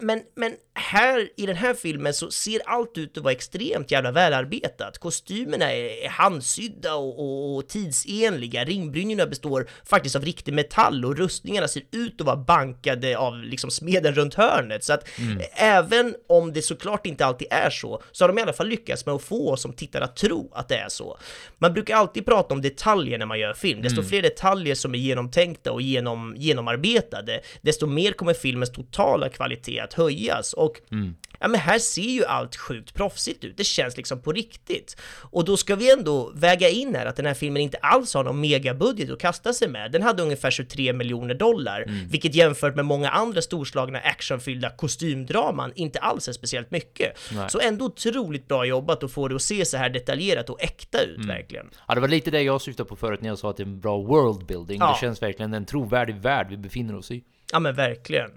[0.00, 4.12] Men, men här i den här filmen så ser allt ut att vara extremt jävla
[4.12, 4.98] välarbetat.
[4.98, 8.64] Kostymerna är, är handsydda och, och, och tidsenliga.
[8.64, 13.70] Ringbrynjorna består faktiskt av riktig metall och rustningarna ser ut att vara bankade av liksom
[13.70, 14.84] smeden runt hörnet.
[14.84, 15.42] Så att mm.
[15.52, 19.06] även om det såklart inte alltid är så, så har de i alla fall lyckats
[19.06, 21.18] med att få oss som tittare att tro att det är så.
[21.58, 23.82] Man brukar alltid prata om detaljer när man gör film.
[23.82, 24.08] Desto mm.
[24.08, 29.94] fler detaljer som är genomtänkta och genom, genomarbetade, desto mer kommer filmens totala kvalitet att
[29.94, 30.52] höjas.
[30.52, 34.32] Och mm ja men här ser ju allt sjukt proffsigt ut, det känns liksom på
[34.32, 34.96] riktigt.
[35.30, 38.24] Och då ska vi ändå väga in här att den här filmen inte alls har
[38.24, 39.92] någon megabudget att kasta sig med.
[39.92, 42.08] Den hade ungefär 23 miljoner dollar, mm.
[42.08, 47.18] vilket jämfört med många andra storslagna actionfyllda kostymdraman inte alls är speciellt mycket.
[47.32, 47.50] Nej.
[47.50, 51.02] Så ändå otroligt bra jobbat att få det att se så här detaljerat och äkta
[51.02, 51.28] ut mm.
[51.28, 51.70] verkligen.
[51.88, 53.66] Ja, det var lite det jag syftade på förut när jag sa att det är
[53.66, 54.78] en bra worldbuilding.
[54.80, 54.92] Ja.
[54.92, 57.24] Det känns verkligen en trovärdig värld vi befinner oss i.
[57.52, 58.30] Ja men verkligen.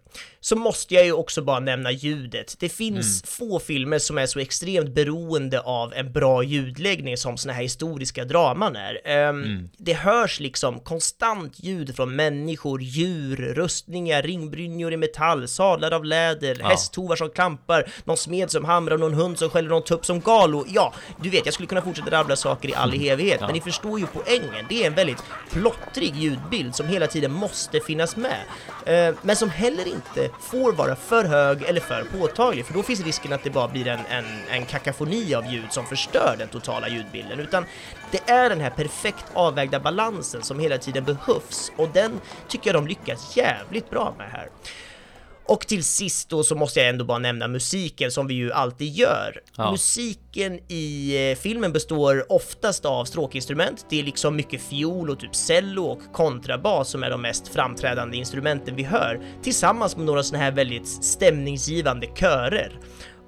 [0.44, 2.56] Så måste jag ju också bara nämna ljudet.
[2.60, 3.50] Det finns mm.
[3.50, 8.26] få filmer som är så extremt beroende av en bra ljudläggning som såna här historiska
[8.26, 9.28] draman är.
[9.30, 9.70] Um, mm.
[9.78, 16.58] Det hörs liksom konstant ljud från människor, djur, rustningar, ringbrynjor i metall, sadlar av läder,
[16.60, 16.68] ja.
[16.68, 20.66] hästhovar som klampar, någon smed som hamrar, någon hund som skäller någon tupp som galo.
[20.68, 20.94] Ja,
[21.24, 23.46] du vet, jag skulle kunna fortsätta rabbla saker i all evighet, ja.
[23.46, 24.66] men ni förstår ju poängen.
[24.70, 28.40] Det är en väldigt plottrig ljudbild som hela tiden måste finnas med.
[28.88, 32.84] Uh, Eh, men som heller inte får vara för hög eller för påtaglig, för då
[32.84, 36.48] finns risken att det bara blir en, en, en kakafoni av ljud som förstör den
[36.48, 37.66] totala ljudbilden, utan
[38.12, 42.84] det är den här perfekt avvägda balansen som hela tiden behövs, och den tycker jag
[42.84, 44.50] de lyckas jävligt bra med här.
[45.46, 48.94] Och till sist då så måste jag ändå bara nämna musiken som vi ju alltid
[48.94, 49.42] gör.
[49.58, 49.72] Ja.
[49.72, 53.86] Musiken i eh, filmen består oftast av stråkinstrument.
[53.90, 58.18] Det är liksom mycket fiol och typ cello och kontrabas som är de mest framträdande
[58.18, 62.80] instrumenten vi hör, tillsammans med några såna här väldigt stämningsgivande körer.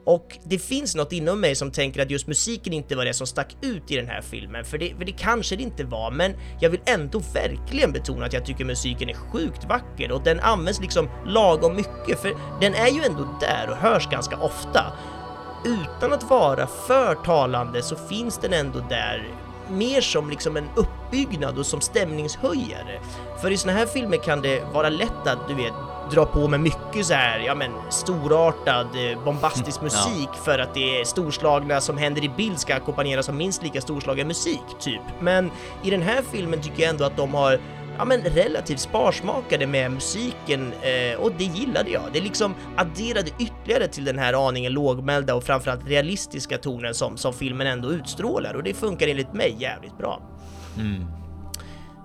[0.06, 3.28] Och det finns något inom mig som tänker att just musiken inte var det som
[3.28, 6.34] stack ut i den här filmen, för det, för det kanske det inte var, men
[6.60, 10.82] jag vill ändå verkligen betona att jag tycker musiken är sjukt vacker och den används
[10.82, 14.94] liksom lagom mycket, för den är ju ändå där och hörs ganska ofta.
[15.66, 21.58] Utan att vara för talande så finns den ändå där mer som liksom en uppbyggnad
[21.60, 23.00] och som stämningshöjare.
[23.42, 25.74] För i såna här filmer kan det vara lätt att, du vet,
[26.12, 30.44] dra på med mycket så här, ja men storartad, eh, bombastisk mm, musik ja.
[30.44, 34.28] för att det är storslagna som händer i bild ska ackompanjeras av minst lika storslagen
[34.28, 35.02] musik, typ.
[35.20, 35.52] Men
[35.84, 37.60] i den här filmen tycker jag ändå att de har
[37.98, 42.04] ja, men relativt sparsmakade med musiken eh, och det gillade jag.
[42.14, 47.34] Det liksom adderade ytterligare till den här aningen lågmälda och framförallt realistiska tonen som, som
[47.34, 50.22] filmen ändå utstrålar och det funkar enligt mig jävligt bra.
[50.80, 51.23] Mm.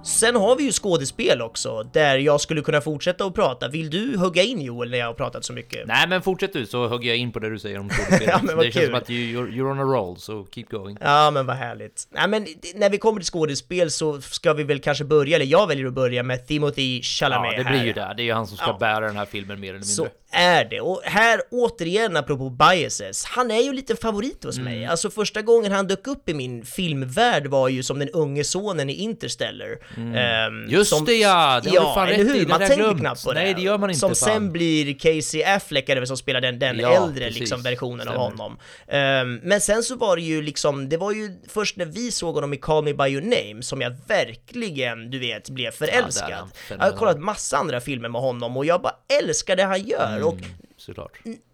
[0.08, 3.68] Sen har vi ju skådespel också, där jag skulle kunna fortsätta att prata.
[3.68, 5.86] Vill du hugga in Joel när jag har pratat så mycket?
[5.86, 8.28] Nej, men fortsätt du så hugger jag in på det du säger om skådespel.
[8.28, 8.72] ja, det kul.
[8.72, 10.96] känns som att you're, you're on a roll, so keep going.
[11.00, 12.08] Ja, men vad härligt.
[12.10, 15.66] Nej, men när vi kommer till skådespel så ska vi väl kanske börja, eller jag
[15.66, 18.14] väljer att börja med Timothy Chalamet Ja, det blir ju det.
[18.16, 18.76] Det är ju han som ska ja.
[18.80, 19.88] bära den här filmen mer eller mindre.
[19.88, 20.80] Så är det.
[20.80, 24.72] Och här återigen, apropå biases, han är ju lite favorit hos mm.
[24.72, 24.86] mig.
[24.86, 28.90] Alltså första gången han dök upp i min filmvärld var ju som den unge sonen
[28.90, 29.78] i Interstellar.
[29.98, 30.54] Mm.
[30.54, 31.60] Um, Just som, det ja!
[31.64, 32.46] Det ja, har eller hur?
[32.46, 33.40] Man tänker knappt på det.
[33.40, 34.00] Nej, det gör man inte.
[34.00, 34.14] Som fan.
[34.14, 38.18] sen blir Casey Affleck, eller som spelar den, den ja, äldre liksom, versionen Stämmer.
[38.18, 38.52] av honom.
[38.86, 42.34] Um, men sen så var det ju liksom, det var ju först när vi såg
[42.34, 46.30] honom i Call Me By Your Name som jag verkligen, du vet, blev förälskad.
[46.30, 49.82] Ja, jag har kollat massa andra filmer med honom och jag bara älskar det han
[49.82, 50.16] gör.
[50.16, 50.38] Mm, och
[50.76, 51.12] såklart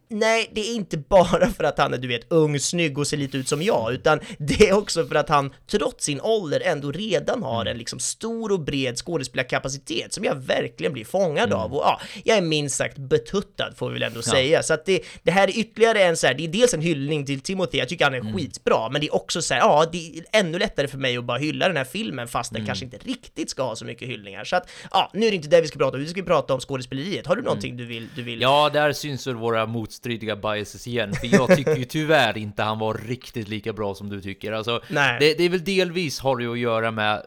[0.09, 3.16] nej, det är inte bara för att han är, du vet, ung, snygg och ser
[3.16, 6.92] lite ut som jag, utan det är också för att han trots sin ålder ändå
[6.92, 7.70] redan har mm.
[7.70, 11.59] en liksom stor och bred skådespelarkapacitet som jag verkligen blir fångad mm.
[11.59, 14.32] av och ja, jag är minst sagt betuttad får vi väl ändå ja.
[14.32, 14.62] säga.
[14.62, 17.26] Så att det, det här är ytterligare en så här, det är dels en hyllning
[17.26, 18.34] till Timothy, jag tycker han är mm.
[18.34, 21.24] skitbra, men det är också så här, ja, det är ännu lättare för mig att
[21.24, 22.66] bara hylla den här filmen fast den mm.
[22.66, 24.44] kanske inte riktigt ska ha så mycket hyllningar.
[24.44, 26.55] Så att, ja, nu är det inte det vi ska prata om, vi ska prata
[26.55, 27.26] om skådespeleriet.
[27.26, 27.76] Har du någonting mm.
[27.76, 28.40] du vill, du vill?
[28.40, 32.62] Ja, där syns väl våra motståndare motstridiga biases igen, för jag tycker ju tyvärr inte
[32.62, 34.53] han var riktigt lika bra som du tycker.
[34.53, 35.16] Alltså, Nej.
[35.20, 37.22] Det, det är väl delvis har det att göra med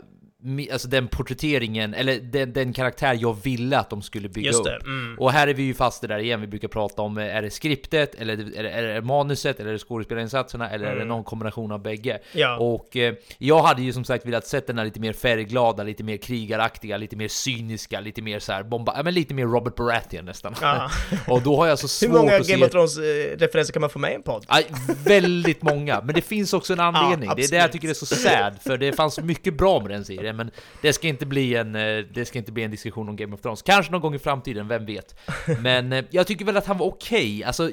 [0.72, 4.84] alltså den porträtteringen, eller den, den, karaktär jag ville att de skulle bygga upp.
[4.86, 5.16] Mm.
[5.20, 7.50] Och här är vi ju fast det där igen, vi brukar prata om, är det
[7.50, 10.92] skriptet, eller är det, är det manuset, eller är det skådespelarinsatserna, eller mm.
[10.92, 11.08] är det mm.
[11.08, 12.20] någon kombination av bägge?
[12.32, 12.58] Ja.
[12.58, 16.04] Och eh, jag hade ju som sagt velat sett den här lite mer färgglada, lite
[16.04, 19.76] mer krigaraktiga, lite mer cyniska, lite mer så här bomba, ja men lite mer Robert
[19.76, 20.56] Baratheon nästan.
[21.28, 24.12] Och då har jag så svårt Hur många Game of Thrones-referenser kan man få med
[24.12, 24.46] i en podd?
[24.48, 24.62] Ja,
[25.06, 27.30] väldigt många, men det finns också en anledning.
[27.30, 29.92] Ja, det är det jag tycker är så sad, för det fanns mycket bra med
[29.92, 30.52] den serien serien, men
[30.82, 33.42] det ska inte bli en, eh, det ska inte bli en diskussion om Game of
[33.42, 33.62] Thrones.
[33.62, 35.16] Kanske någon gång i framtiden, vem vet?
[35.62, 37.44] Men eh, jag tycker väl att han var okej.
[37.44, 37.70] Alltså,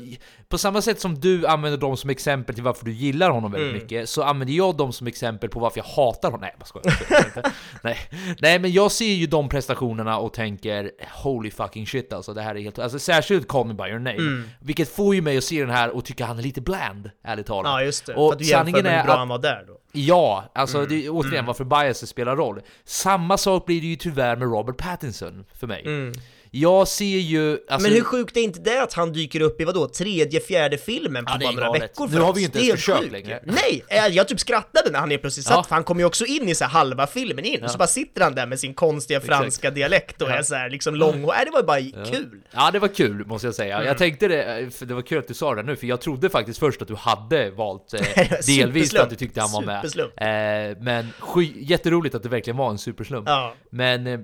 [0.49, 3.71] på samma sätt som du använder dem som exempel till varför du gillar honom väldigt
[3.71, 3.83] Mm.
[3.83, 6.41] mycket, så använder jag dem som exempel på varför jag hatar honom.
[6.41, 7.25] Nej, jag skojar.
[7.27, 7.51] Inte.
[7.83, 7.99] Nej.
[8.39, 10.91] Nej, men jag ser ju de prestationerna och tänker
[11.23, 12.79] holy fucking shit alltså, det här är helt...
[12.79, 14.49] Alltså särskilt Call Me By Your Name, Mm.
[14.61, 17.47] vilket får ju mig att se den här och tycka han är lite bland, ärligt
[17.47, 17.71] talat.
[17.73, 18.15] Ja, just det.
[18.15, 19.73] Och för att du jämför med hur bra att- han var där då.
[19.97, 20.89] Ja, alltså Mm.
[20.89, 21.47] det är återigen Mm.
[21.47, 22.61] varför biaset spelar roll.
[22.85, 25.83] Samma sak blir det ju tyvärr med Robert Pattinson för mig.
[25.87, 26.13] Mm.
[26.57, 27.59] Jag ser ju...
[27.69, 30.79] Alltså, men hur sjukt är inte det att han dyker upp i vadå, tredje, fjärde
[30.79, 32.37] filmen på Ja, är bara några veckor Nu för har oss?
[32.37, 33.41] vi ju inte är ens försökt längre.
[33.45, 35.63] Nej, jag, jag typ skrattade när han helt plötsligt satt, Ja.
[35.63, 37.69] för han kommer ju också in i så här halva filmen in, Ja.
[37.69, 39.39] så bara sitter han där med sin konstiga Exakt.
[39.39, 40.35] franska dialekt och Ja.
[40.35, 42.05] är så här liksom lång Nej, det var ju bara Ja.
[42.13, 42.41] kul.
[42.51, 43.75] Ja, det var kul måste jag säga.
[43.75, 43.87] Mm.
[43.87, 46.31] Jag tänkte det, för det var kul att du sa det nu, för jag trodde
[46.31, 48.01] faktiskt först att du hade valt eh,
[48.47, 49.81] delvis att du tyckte han var med.
[49.83, 50.13] Superslump.
[50.21, 53.29] Eh, men sky, jätteroligt att det verkligen var en superslump.
[53.29, 53.55] Ja.
[53.71, 54.21] Men eh,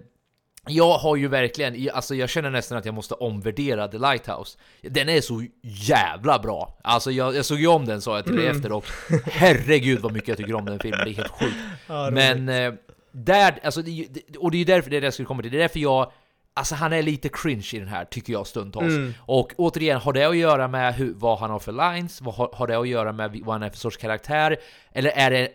[0.68, 4.58] jag har ju verkligen, alltså jag känner nästan att jag måste omvärdera The Lighthouse.
[4.82, 6.78] Den är så jävla bra.
[6.84, 8.56] Alltså jag, jag såg ju om den sa jag till dig Mm.
[8.56, 8.84] efter och
[9.24, 11.56] herregud vad mycket jag tycker om den filmen, det är helt sjukt.
[11.86, 12.10] Ja.
[12.10, 12.72] Men eh,
[13.12, 14.08] där, alltså, det-
[14.38, 15.80] och det är ju därför det är det jag skulle komma till, det är därför
[15.80, 16.12] jag
[16.54, 18.84] Alltså han är lite cringe i den här, tycker jag stundtals.
[18.86, 19.14] Mm.
[19.20, 22.20] Och återigen, har det att göra med hur, vad han har för lines?
[22.20, 24.56] Vad har, har det att göra med vad han är för sorts karaktär?
[24.92, 25.48] Eller är det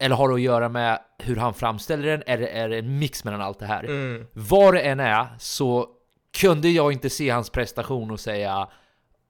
[0.00, 2.22] eller har det att göra med hur han framställer den?
[2.26, 3.84] Det, är det en mix mellan allt det här?
[3.84, 4.26] Mm.
[4.32, 5.86] Vad det än är så
[6.40, 8.68] kunde jag inte se hans prestation och säga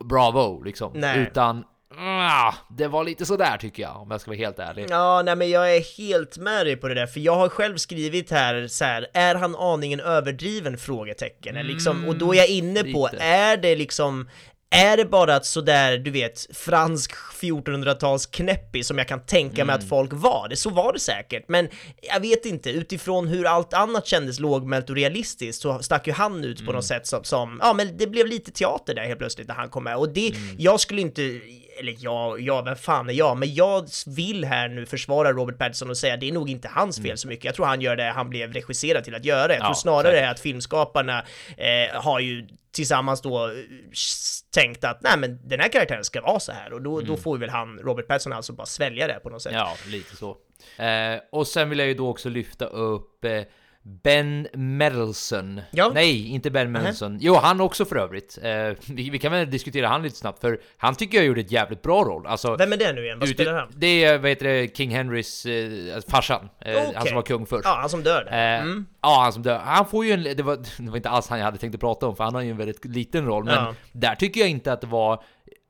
[0.04, 0.92] bravo liksom.
[0.94, 1.18] Nej.
[1.18, 1.64] Utan
[1.98, 4.86] ah, det var lite sådär tycker jag, om jag ska vara helt ärlig.
[4.90, 7.76] Ja, nej men jag är helt med dig på det där, för jag har själv
[7.76, 10.78] skrivit här så här, är han aningen överdriven?
[10.78, 11.56] Frågetecken.
[11.56, 13.24] Eller liksom, och då är jag inne på, lite.
[13.24, 14.28] är det liksom
[14.70, 19.74] är det bara att sådär, du vet, fransk 1400-tals knäppig som jag kan tänka mig
[19.74, 20.48] att folk var?
[20.48, 21.68] Det, så var det säkert, men
[22.02, 26.44] jag vet inte, utifrån hur allt annat kändes lågmält och realistiskt så stack ju han
[26.44, 29.48] ut på något sätt som, som, ja men det blev lite teater där helt plötsligt
[29.48, 29.96] när han kom med.
[29.96, 31.40] Och det, jag skulle inte,
[31.81, 33.39] eller ja, ja, vem fan är jag?
[33.39, 37.03] Men jag vill här nu försvara Robert Pattinson och säga det är nog inte hans
[37.03, 37.45] fel så mycket.
[37.45, 39.53] Jag tror han gör det han blev regisserad till att göra.
[39.53, 40.31] Jag tror Ja, snarare säkert.
[40.31, 41.24] att filmskaparna
[41.57, 43.53] eh, har ju tillsammans då eh,
[44.55, 47.39] tänkt att nej men den här karaktären ska vara så här och då, då får
[47.39, 49.53] väl han, Robert Pattinson alltså bara svälja det på något sätt.
[49.55, 50.37] Ja, lite så.
[50.83, 53.41] Eh, och sen vill jag ju då också lyfta upp eh,
[53.83, 55.61] Ben Mendelsohn.
[55.70, 55.91] Ja.
[55.95, 56.72] Nej, inte Ben.
[56.72, 57.18] Mendelsohn.
[57.20, 58.39] Jo, han också för övrigt.
[58.43, 58.51] Eh,
[58.89, 61.83] vi, vi kan väl diskutera han lite snabbt, för han tycker jag gjorde ett jävligt
[61.83, 62.26] bra roll.
[62.26, 63.18] Alltså, Vem är det nu igen?
[63.18, 63.68] Vad spelar han?
[63.76, 66.49] Det är, vad heter det, King Henrys eh, farsan.
[66.61, 67.03] Eh, Han Okej.
[67.07, 67.64] som var kung först.
[67.64, 68.28] Ja, han som dör.
[68.33, 68.87] Eh, Mm.
[69.03, 69.59] Ja, han som dör.
[69.59, 70.22] Han får ju en...
[70.22, 72.35] Det var, det var inte alls han jag hade tänkt att prata om, för han
[72.35, 73.45] har ju en väldigt liten roll.
[73.45, 73.74] Men Ja.
[73.93, 75.22] där tycker jag inte att det var...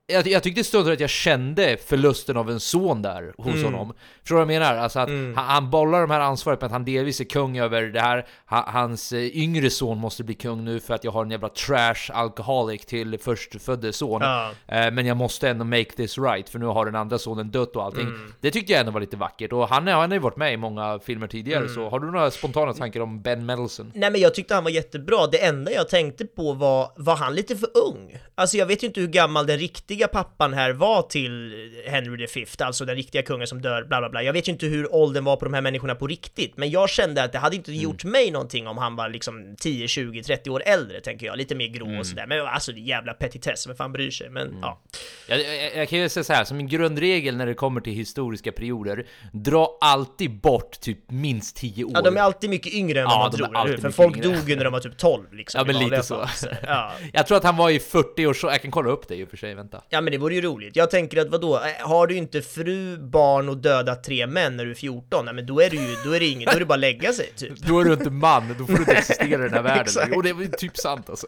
[0.07, 3.65] Jag, jag tyckte stundtals att jag kände förlusten av en son där hos Mm.
[3.65, 3.93] honom.
[4.31, 4.76] Förstår du vad jag menar?
[4.76, 5.35] Alltså att Mm.
[5.37, 8.26] han, han bollar de här ansvaret med att han delvis är kung över det här.
[8.47, 11.49] Ha, hans eh, yngre son måste bli kung nu för att jag har en jävla
[11.49, 14.20] trash alcoholic till förstfödde son.
[14.22, 14.51] Ja.
[14.68, 17.76] Eh, men jag måste ändå make this right, för nu har den andra sonen dött
[17.76, 18.07] och allting.
[18.07, 18.33] Mm.
[18.41, 19.53] Det tyckte jag ändå var lite vackert.
[19.53, 21.74] Och han, han har ju varit med i många filmer tidigare, Mm.
[21.74, 23.93] så har du några spontana tankar om Ben Mendelsohn?
[23.95, 27.35] Nej men jag tyckte han var jättebra, det enda jag tänkte på var, var han
[27.35, 28.18] lite för ung?
[28.35, 31.53] Alltså jag vet ju inte hur gammal den riktiga pappan här var till
[31.87, 34.20] Henry V, alltså den riktiga kungen som dör, bla bla bla.
[34.23, 36.91] Jag vet ju inte hur åldern var på de här människorna på riktigt, men jag
[36.91, 40.51] kände att det hade inte gjort mig någonting om han var liksom 10, 20, 30
[40.51, 41.39] år äldre, tänker jag.
[41.39, 42.27] Lite mer grå och sådär.
[42.27, 44.31] Men alltså jävla petitess, vem fan bryr sig?
[44.31, 44.81] Men ja.
[45.29, 47.93] Jag, jag, jag kan ju säga så här, som en grundregel när det kommer till
[47.93, 51.91] historiska perioder, dra alltid bort typ minst 10 år.
[51.95, 53.83] Ja, de är alltid mycket yngre än Ja, vad man de är tror, eller hur?
[53.83, 54.29] För folk yngre.
[54.29, 55.59] dog ju när de var typ 12 liksom.
[55.59, 56.27] Ja men lite så.
[56.62, 56.93] Ja.
[57.12, 59.29] Jag tror att han var i 40 års jag kan kolla upp det i och
[59.29, 59.83] för sig, vänta.
[59.89, 60.77] Ja men det vore ju roligt.
[60.77, 64.70] Jag tänker att vadå, har du inte fru, barn och dödat tre män när du
[64.70, 66.66] är 14, nej men då är det ju, då är det inget, då är det
[66.66, 67.57] bara lägga sig typ.
[67.57, 69.82] Då är du inte man, då får du inte existera i den här världen.
[69.82, 70.16] Exakt.
[70.16, 71.26] Och det var ju typ sant alltså.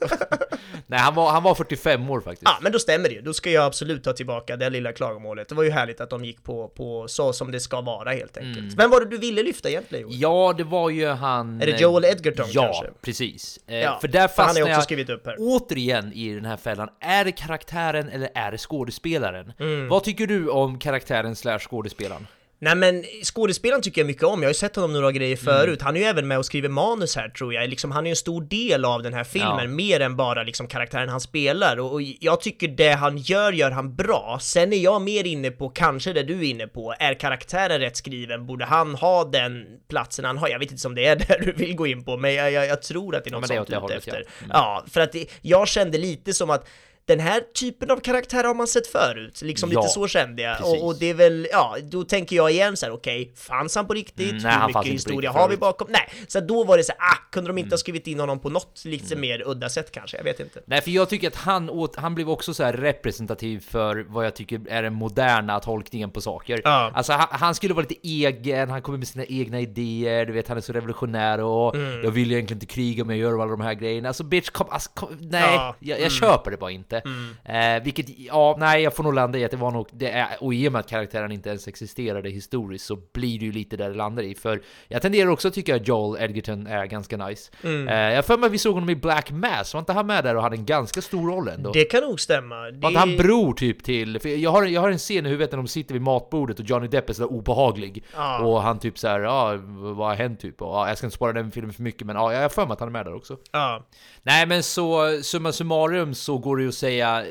[0.87, 2.43] Nej, han var, han var 45 år faktiskt.
[2.45, 5.49] Ja men då stämmer det ju, då ska jag absolut ta tillbaka det lilla klagomålet.
[5.49, 8.37] Det var ju härligt att de gick på, på så som det ska vara helt
[8.37, 8.59] enkelt.
[8.59, 8.75] Mm.
[8.77, 10.21] Vem var det du ville lyfta egentligen Joel?
[10.21, 11.63] Ja, det var ju han...
[11.63, 12.87] Är det Joel Edgerton ja, kanske?
[13.03, 13.59] precis.
[13.67, 15.37] Eh, Ja, för där fastnar jag också skrivit upp här.
[15.39, 16.89] återigen i den här fällan.
[17.01, 19.53] Är det karaktären eller är det skådespelaren?
[19.61, 19.89] Mm.
[19.89, 22.27] Vad tycker du om karaktären slash skådespelaren?
[22.65, 25.55] Nej men skådespelaren tycker jag mycket om, jag har ju sett honom några grejer Mm.
[25.55, 25.83] förut.
[25.83, 27.71] Han är ju även med och skriver manus här tror jag.
[27.71, 29.67] Liksom, han är ju en stor del av den här filmen, Ja.
[29.69, 31.77] mer än bara liksom karaktären han spelar.
[31.81, 34.39] Och, och jag tycker det han gör, gör han bra.
[34.43, 37.97] Sen är jag mer inne på, kanske det du är inne på, är karaktären rätt
[37.97, 38.47] skriven?
[38.47, 40.49] Borde han ha den platsen han har?
[40.49, 42.67] Jag vet inte om det är det du vill gå in på, men jag, jag,
[42.67, 44.25] jag tror att det är Ja, något är sånt ute efter.
[44.41, 44.47] ja.
[44.53, 46.69] Ja, för att det, jag kände lite som att
[47.05, 50.61] den här typen av karaktär har man sett förut, liksom Ja, lite så kände jag.
[50.65, 53.87] Och, och det är väl, ja, då tänker jag igen så här: okej, fanns han
[53.87, 54.31] på riktigt?
[54.31, 55.87] Mm, nej, Hur mycket historia har vi bakom?
[55.91, 57.73] Nej, så då var det så här, ah, kunde de inte Mm.
[57.73, 60.17] ha skrivit in honom på något lite mer udda sätt kanske?
[60.17, 60.61] Jag vet inte.
[60.67, 64.37] Nej, för jag tycker att han, åt, han blev också så representativ för vad jag
[64.37, 66.61] tycker är den moderna tolkningen på saker.
[66.65, 66.91] Ja.
[66.95, 70.49] Alltså han, han skulle vara lite egen, han kommer med sina egna idéer, du vet
[70.49, 72.05] han är så revolutionär och Mm.
[72.05, 74.09] jag vill egentligen inte kriga men jag gör alla de här grejerna.
[74.09, 75.75] Alltså bitch, kom, alltså, kom nej, Ja.
[75.81, 76.11] jag, jag Mm.
[76.11, 76.92] köper det bara inte.
[76.97, 80.29] Eh, vilket, ja, nej, jag får nog landa i att det var nog, det är,
[80.41, 83.77] och i och med att karaktären inte ens existerade historiskt så blir det ju lite
[83.77, 84.35] där det landar i.
[84.35, 87.51] För jag tenderar också att tycka att Joel Edgerton är ganska nice.
[87.63, 87.89] Mm.
[87.89, 90.25] Eh, jag för mig att vi såg honom i Black Mass, var inte han med
[90.25, 91.73] där och hade en ganska stor roll ändå?
[91.73, 92.55] Det kan nog stämma.
[92.55, 92.87] Var Det...
[92.87, 94.21] inte han bror typ till...
[94.21, 96.65] För jag, har, jag har en scen i huvudet när de sitter vid matbordet och
[96.65, 98.05] Johnny Depp är sådär obehaglig.
[98.17, 98.39] Ja.
[98.39, 99.59] Och han typ såhär, ja
[99.97, 100.63] vad har hänt typ?
[100.63, 102.67] Och, ja, jag ska inte spara den filmen för mycket men ja, jag har för
[102.67, 103.37] mig att han är med där också.
[103.53, 103.87] Ja.
[104.23, 107.25] Nej men så, summa summarum så går det ju att säga...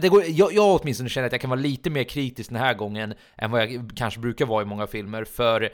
[0.00, 2.74] Det går, jag, jag åtminstone känner att jag kan vara lite mer kritisk den här
[2.74, 5.72] gången än vad jag kanske brukar vara i många filmer, för...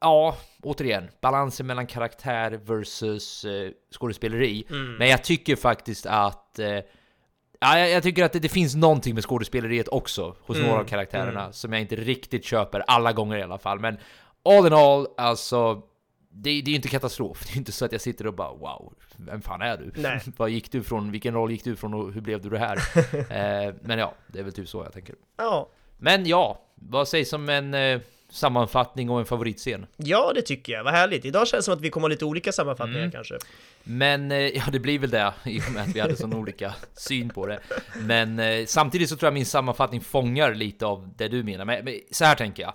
[0.00, 4.64] Ja, återigen, balansen mellan karaktär versus eh, skådespeleri.
[4.70, 4.96] Mm.
[4.96, 6.58] Men jag tycker faktiskt att...
[6.58, 6.80] Eh,
[7.60, 10.84] ja, jag, tycker att det, det finns någonting med skådespeleriet också hos Mm, några av
[10.84, 13.80] karaktärerna som jag inte riktigt köper, alla gånger i alla fall.
[13.80, 13.98] Men
[14.44, 15.82] all in all, alltså...
[16.36, 18.34] Det, det är ju inte katastrof, det är ju inte så att jag sitter och
[18.34, 19.92] bara wow, vem fan är du?
[20.02, 20.20] Nej.
[20.36, 21.10] Vad gick du från?
[21.12, 22.76] Vilken roll gick du från och hur blev du det här?
[23.68, 25.14] eh, men ja, det är väl typ så jag tänker.
[25.36, 25.68] Ja.
[25.98, 29.86] Men ja, vad sägs om en eh, sammanfattning och en favoritscen?
[29.96, 30.84] Ja, det tycker jag.
[30.84, 31.24] Vad härligt.
[31.24, 33.10] Idag känns det som att vi kommer ha lite olika sammanfattningar Mm.
[33.12, 33.34] kanske.
[33.84, 36.74] Men eh, ja, det blir väl det i och med att vi hade sån olika
[36.94, 37.60] syn på det.
[38.00, 41.64] Men eh, samtidigt så tror jag min sammanfattning fångar lite av det du menar.
[41.64, 42.72] Men, men så här tänker jag.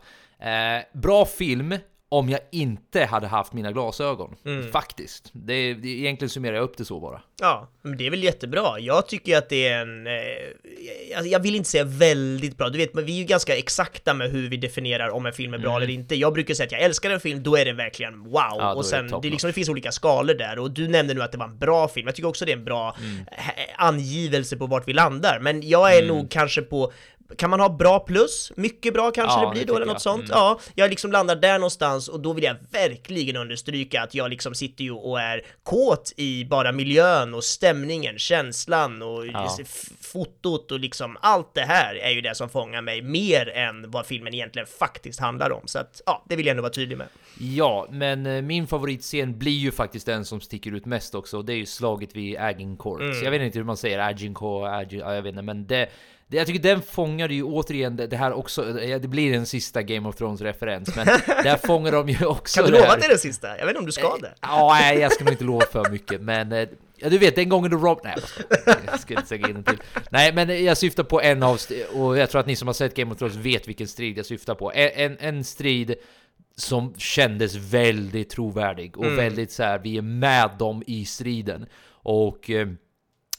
[0.77, 1.75] Eh, bra film
[2.11, 4.35] om jag inte hade haft mina glasögon.
[4.45, 4.71] Mm.
[4.71, 5.29] Faktiskt.
[5.33, 7.21] Det, det, egentligen summerar jag upp det så bara.
[7.41, 8.79] Ja, men det är väl jättebra.
[8.79, 10.07] Jag tycker att det är en...
[10.07, 10.13] Eh,
[11.25, 14.31] jag, vill inte säga väldigt bra, du vet, men vi är ju ganska exakta med
[14.31, 15.81] hur vi definierar om en film är bra Mm.
[15.83, 16.15] eller inte.
[16.15, 18.31] Jag brukar säga att jag älskar en film, då är det verkligen wow!
[18.33, 21.13] Ja, och det sen, det, är liksom, det finns olika skalor där, och du nämnde
[21.13, 22.07] nu att det var en bra film.
[22.07, 23.19] Jag tycker också det är en bra Mm.
[23.31, 26.07] eh, angivelse på vart vi landar, men jag är Mm.
[26.17, 26.91] nog kanske på
[27.37, 28.51] kan man ha bra plus?
[28.55, 30.01] Mycket bra kanske Ja, det blir då eller något jag.
[30.01, 30.19] sånt?
[30.23, 30.31] Mm.
[30.31, 34.55] Ja, jag liksom landar där någonstans och då vill jag verkligen understryka att jag liksom
[34.55, 39.57] sitter ju och är kåt i bara miljön och stämningen, känslan och Ja.
[40.01, 44.05] fotot och liksom allt det här är ju det som fångar mig mer än vad
[44.05, 45.61] filmen egentligen faktiskt handlar om.
[45.65, 47.07] Så att ja, det vill jag ändå vara tydlig med.
[47.37, 51.37] Ja, men eh, min favoritscen blir ju faktiskt den som sticker ut mest också.
[51.37, 53.01] och Det är ju slaget vid Agincourt.
[53.01, 53.23] Mm.
[53.23, 55.89] Jag vet inte hur man säger Agincourt, Agin, ja, jag vet inte, men det,
[56.27, 58.63] det, jag tycker den fångar ju återigen det, det här också.
[58.73, 61.05] Det blir en sista Game of Thrones-referens, men
[61.43, 63.47] där fångar de ju också Kan du lova att det är den sista?
[63.47, 64.33] Jag vet inte om du ska det?
[64.41, 67.49] Ja, nej, jag ska nog inte lova för mycket, men eh, ja, du vet den
[67.49, 67.99] gången då Rob...
[68.03, 68.15] Nej,
[68.85, 69.81] jag ska inte säga in till.
[70.09, 71.59] Nej, men jag syftar på en av...
[71.93, 74.25] Och jag tror att ni som har sett Game of Thrones vet vilken strid jag
[74.25, 74.71] syftar på.
[74.71, 75.95] En, en, en strid
[76.59, 79.17] som kändes väldigt trovärdig och Mm.
[79.17, 81.65] väldigt så här, vi är med dem i striden.
[81.91, 82.67] Och eh,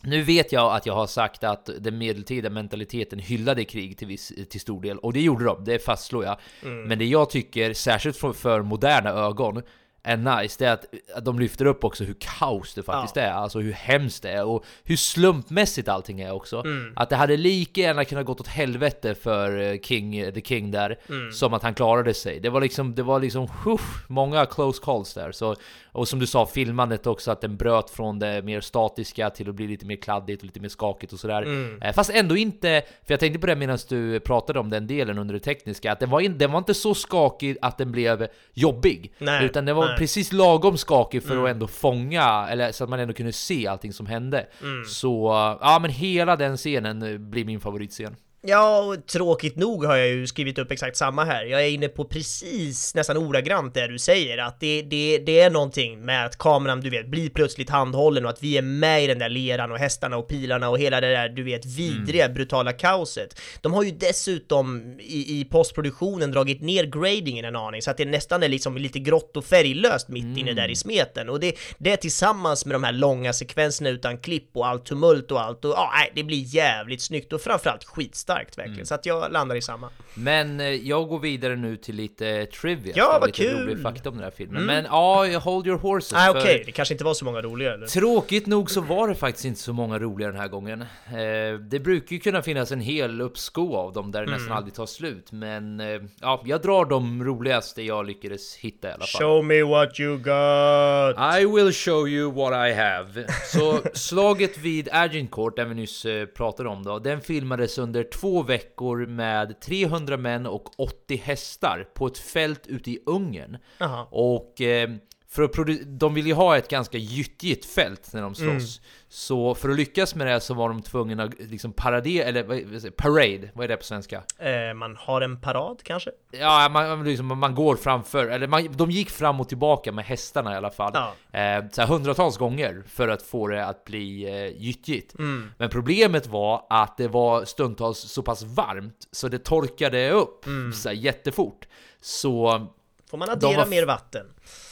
[0.03, 4.33] nu vet jag att jag har sagt att den medeltida mentaliteten hyllade krig till, viss,
[4.51, 6.37] till stor del, och det gjorde de, det fastslår jag.
[6.63, 6.83] Mm.
[6.89, 9.63] Men det jag tycker, särskilt för, för moderna ögon,
[10.03, 10.73] är nice, det är
[11.17, 14.45] att de lyfter upp också hur kaos det faktiskt är, alltså hur hemskt det är
[14.45, 16.61] och hur slumpmässigt allting är också.
[16.65, 16.93] Mm.
[16.97, 20.71] Att det hade lika gärna kunnat gått åt helvete för eh, King, eh, the King
[20.71, 21.33] där, Mm.
[21.33, 22.41] som att han klarade sig.
[22.41, 25.33] Det var liksom, det var liksom, uff, många close calls där.
[25.33, 25.57] Så,
[25.93, 29.55] och som du sa, filmandet också, att den bröt från det mer statiska till att
[29.55, 31.43] bli lite mer kladdigt och lite mer skakigt och sådär.
[31.43, 31.83] Mm.
[31.83, 35.19] Eh, Fast ändå inte, för jag tänkte på det medan du pratade om den delen
[35.19, 38.27] under det tekniska, att den var, in, den var inte så skakig att den blev
[38.53, 39.13] jobbig.
[39.19, 39.99] Nej, utan den var nej.
[39.99, 41.45] precis lagom skakig för Mm.
[41.45, 44.47] att ändå fånga, eller så att man ändå kunde se allting som hände.
[44.63, 44.85] Mm.
[44.85, 45.27] Så,
[45.61, 48.17] ja men hela den scenen blir min favoritscen.
[48.43, 51.45] Ja, och tråkigt nog har jag ju skrivit upp exakt samma här.
[51.45, 55.51] Jag är inne på precis, nästan ordagrant det du säger, att det, det, det är
[55.51, 59.07] någonting med att kameran, du vet, blir plötsligt handhållen och att vi är med i
[59.07, 62.73] den där leran och hästarna och pilarna och hela det där, du vet, vidriga, brutala
[62.73, 63.41] kaoset.
[63.61, 68.05] De har ju dessutom i, i postproduktionen dragit ner gradingen en aning, så att det
[68.05, 71.29] nästan är liksom lite grått och färglöst mitt inne där i smeten.
[71.29, 75.41] Och det, det tillsammans med de här långa sekvenserna utan klipp och allt tumult och
[75.41, 78.87] allt, och ja, nej, det blir jävligt snyggt och framförallt skitstarkt starkt verkligen.
[78.87, 79.89] Så att jag landar i samma.
[80.15, 82.93] Men eh, jag går vidare nu till lite trivia.
[82.97, 83.63] Ja, vad lite kul!
[83.67, 84.57] rolig fakta om den här filmen.
[84.63, 84.67] Mm.
[84.67, 86.09] Men ja, hold your horses.
[86.09, 87.87] För okej, det kanske inte var så många roliga eller?
[87.87, 90.81] Tråkigt nog så var det faktiskt inte så många roliga den här gången.
[90.83, 94.57] Eh, det brukar ju kunna finnas en hel uppsko av dem där det nästan Mm.
[94.57, 95.33] aldrig tar slut.
[95.33, 99.21] Men eh, ja, jag drar de roligaste jag lyckades hitta i alla fall.
[99.23, 101.41] Show me what you got!
[101.41, 103.27] I will show you what I have.
[103.45, 106.07] Så slaget vid Agincourt, den vi nyss
[106.37, 112.07] pratade om då, den filmades under två veckor med 300 män och 80 hästar på
[112.07, 113.59] ett fält ute i Ungern.
[113.79, 114.07] Jaha.
[114.11, 114.91] Och eh,
[115.33, 118.49] för att produ- de vill ju ha ett ganska gyttjigt fält när de slåss.
[118.79, 118.85] Mm.
[119.09, 122.97] Så för att lyckas med det så var de tvungna att liksom paradera, eller vad
[122.97, 124.23] parade, vad är det på svenska?
[124.39, 126.11] Eh, man har en parad kanske?
[126.31, 130.53] Ja, man, liksom, man går framför, eller man, de gick fram och tillbaka med hästarna
[130.55, 130.93] i alla fall.
[130.95, 131.41] Ja.
[131.41, 135.19] Eh, så hundratals gånger för att få det att bli eh, gyttjigt.
[135.19, 135.51] Mm.
[135.59, 140.73] Men problemet var att det var stundtals så pass varmt så det torkade upp Mm.
[140.73, 141.67] så jättefort.
[142.01, 142.67] Så
[143.11, 144.27] Får man De addera mer vatten?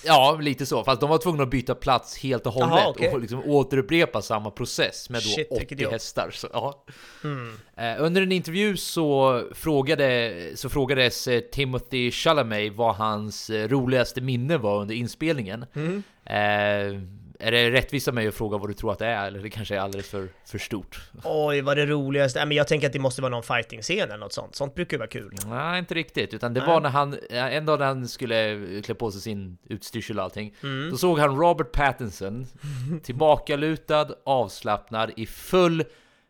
[0.04, 0.84] Ja, lite så.
[0.84, 3.08] Fast de var tvungna att byta plats helt och hållet Jaha, okej.
[3.12, 5.92] och liksom återupprepa samma process med då Shit, vilket 80 jobb.
[5.92, 6.30] hästar.
[6.30, 6.84] Så, ja.
[7.24, 7.56] Mm.
[7.76, 14.20] Eh, Under en intervju så, frågade, så frågades eh, Timothy Chalamet vad hans eh, roligaste
[14.20, 15.66] minne var under inspelningen.
[15.74, 16.02] Mm.
[16.24, 17.00] Eh,
[17.38, 19.26] är det rättvist av mig att fråga vad du tror att det är?
[19.26, 21.00] Eller det kanske är alldeles för, för stort?
[21.24, 22.46] Oj, vad det roligaste.
[22.46, 24.54] Men jag tänker att det måste vara någon fighting-scen eller något sånt.
[24.56, 25.34] Sånt brukar ju vara kul.
[25.46, 26.34] Nej, inte riktigt.
[26.34, 26.68] Utan det Nej.
[26.68, 30.24] var när han, eh, en dag när han skulle klä på sig sin utstyrsel och
[30.24, 30.54] allting.
[30.62, 30.90] Mm.
[30.90, 32.46] Då såg han Robert Pattinson
[33.02, 35.84] tillbakalutad, avslappnad, i full,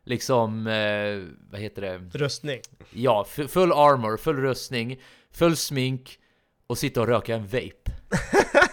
[0.04, 2.18] liksom, eh, vad heter det?
[2.18, 2.60] Röstning.
[2.90, 5.00] Ja, fu- full armor, full rustning,
[5.32, 6.18] full smink
[6.66, 7.90] och sitta och röka en vape.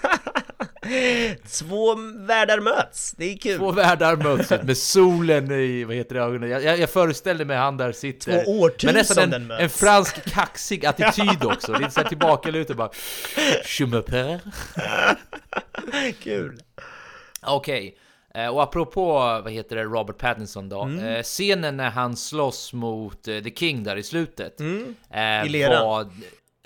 [1.59, 3.11] Två världar möts.
[3.17, 3.57] Det är kul.
[3.57, 6.49] Två världar möts med solen i, vad heter det, ögonen.
[6.49, 8.43] Jag, jag, jag föreställer mig han där sitter.
[8.43, 9.61] Två årtusenden Men nästan en, möts.
[9.63, 11.73] en fransk kaxig attityd också.
[11.77, 12.89] Lite såhär tillbakalutad bara.
[14.13, 14.39] Je.
[16.23, 16.59] Kul.
[17.41, 17.97] Okej.
[18.35, 19.13] Eh, Och apropå,
[19.43, 20.81] vad heter det, Robert Pattinson då.
[20.83, 21.05] Mm.
[21.05, 24.59] Eh, scenen när han slåss mot eh, The King där i slutet.
[24.59, 24.95] Mm.
[25.45, 25.83] I leran.
[25.85, 26.07] Var,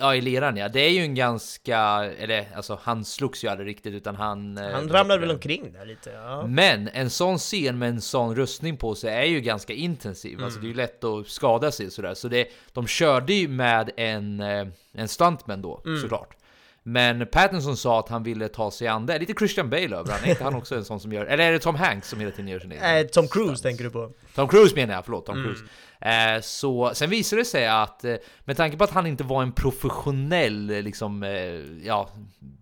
[0.00, 0.68] ja, i leran ja.
[0.68, 1.78] Det är ju en ganska,
[2.18, 4.58] eller alltså han slogs ju aldrig riktigt utan han...
[4.58, 6.10] eh, Han vad ramlade väl omkring där lite.
[6.10, 6.46] Ja.
[6.46, 10.44] Men en sån scen med en sån rustning på sig är ju ganska intensiv.
[10.44, 12.14] Alltså det är ju lätt att skada sig sådär.
[12.14, 16.00] Så det, de körde ju med en, eh, en stuntman då, Mm.
[16.00, 16.36] såklart.
[16.82, 19.18] Men Pattinson sa att han ville ta sig an det.
[19.18, 20.24] Lite Christian Bale över han.
[20.24, 21.26] Är inte han också en sån som gör...
[21.26, 22.96] Eller är det Tom Hanks som hela tiden gör sin egen?
[22.96, 24.12] Eh, Tom Cruise tänker du på?
[24.34, 25.46] Tom Cruise menar jag, förlåt, Tom Mm.
[25.46, 25.64] Cruise.
[26.00, 29.42] Eh, så, sen visade det sig att, eh, med tanke på att han inte var
[29.42, 31.22] en professionell, eh, liksom,
[31.84, 32.08] ja,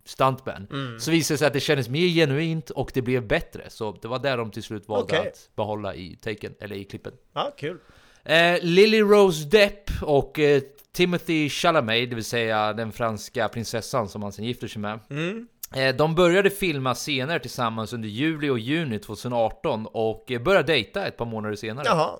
[0.04, 1.00] stuntman, Mm.
[1.00, 3.62] så visade det sig att det kändes mer genuint och det blev bättre.
[3.68, 5.28] Så det var där de till slut valde Okej.
[5.28, 7.12] att behålla i taken, eller i klippen.
[7.34, 7.78] Ja, kul.
[8.24, 10.62] Eh, Lily Rose Depp och eh,
[10.92, 15.00] Timothy Chalamet, det vill säga den franska prinsessan som han sen gifter sig med.
[15.10, 15.48] Mm.
[15.74, 21.16] Eh, De började filma scener tillsammans under juli och juni 2018 och började dejta ett
[21.16, 21.86] par månader senare.
[21.86, 22.10] Jaha.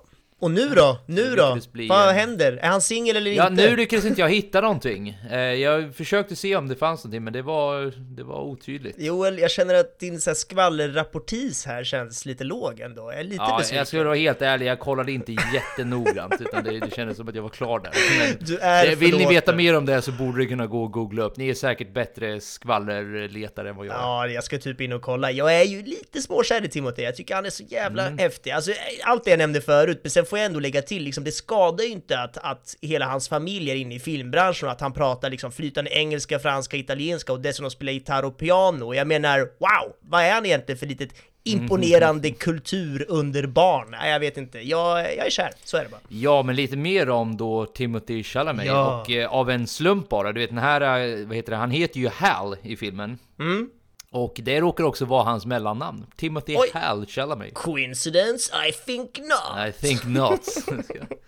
[0.41, 0.97] Och nu då?
[1.05, 1.57] Nu då?
[1.71, 2.53] bli Vad händer?
[2.61, 3.69] Är han singel eller Ja, inte?
[3.69, 5.17] nu lyckades inte jag hitta någonting.
[5.31, 8.95] Eh, Jag försökte se om det fanns någonting, men det var, det var otydligt.
[8.99, 13.01] Joel, jag känner att din så här skvallerrapportis här känns lite låg ändå.
[13.11, 13.77] Jag är lite Ja, besviken.
[13.77, 17.35] jag ska vara helt ärlig, jag kollade inte jättenoggrant, utan det, det kändes som att
[17.35, 17.91] jag var klar där.
[18.19, 20.83] Men, Du är eh, vill ni veta mer om det så borde det kunna gå
[20.83, 21.37] och googla upp.
[21.37, 23.99] Ni är säkert bättre skvallerletare än vad jag är.
[23.99, 25.31] Ja, jag ska typ in och kolla.
[25.31, 27.01] Jag är ju lite småkär i Timothy.
[27.01, 28.17] Jag tycker han är så jävla Mm.
[28.17, 28.51] häftig.
[28.51, 28.71] Alltså,
[29.03, 31.83] allt det jag nämnde förut, men sen får jag ändå lägga till, liksom, det skadar
[31.83, 35.29] ju inte att, att hela hans familj är inne i filmbranschen och att han pratar
[35.29, 38.93] liksom flytande engelska, franska, italienska och dessutom spelar gitarr och piano.
[38.93, 39.93] Jag menar, wow!
[40.01, 41.09] Vad är han egentligen för litet
[41.43, 43.87] imponerande kultur under barn?
[43.91, 44.59] Nej, jag vet inte.
[44.59, 46.01] Jag, jag är kär, så är det bara.
[46.09, 49.01] Ja, men lite mer om då Timothy Chalamet Ja.
[49.01, 50.31] och eh, av en slump bara.
[50.33, 53.17] Du vet den här, eh, vad heter det, han heter ju Hal i filmen.
[53.39, 53.69] Mm.
[54.11, 56.05] Och det råkar också vara hans mellannamn.
[56.15, 56.69] Timothy Oj.
[56.73, 57.53] Hal Chalamet.
[57.53, 58.51] Coincidence?
[58.67, 59.67] I think not!
[59.67, 60.41] I think not.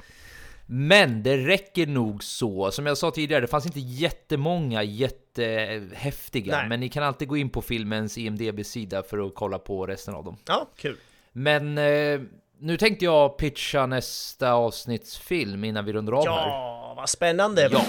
[0.65, 2.71] Men det räcker nog så.
[2.71, 6.57] Som jag sa tidigare, det fanns inte jättemånga jättehäftiga.
[6.57, 6.69] Nej.
[6.69, 10.23] Men ni kan alltid gå in på filmens IMDB-sida för att kolla på resten av
[10.23, 10.37] dem.
[10.45, 10.97] Ja, kul.
[11.31, 12.21] Men eh,
[12.59, 16.47] nu tänkte jag pitcha nästa avsnittsfilm innan vi rundar av här.
[16.47, 17.69] Ja, vad spännande!
[17.71, 17.85] Ja.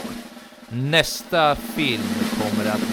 [0.69, 2.03] Nästa film
[2.41, 2.92] kommer att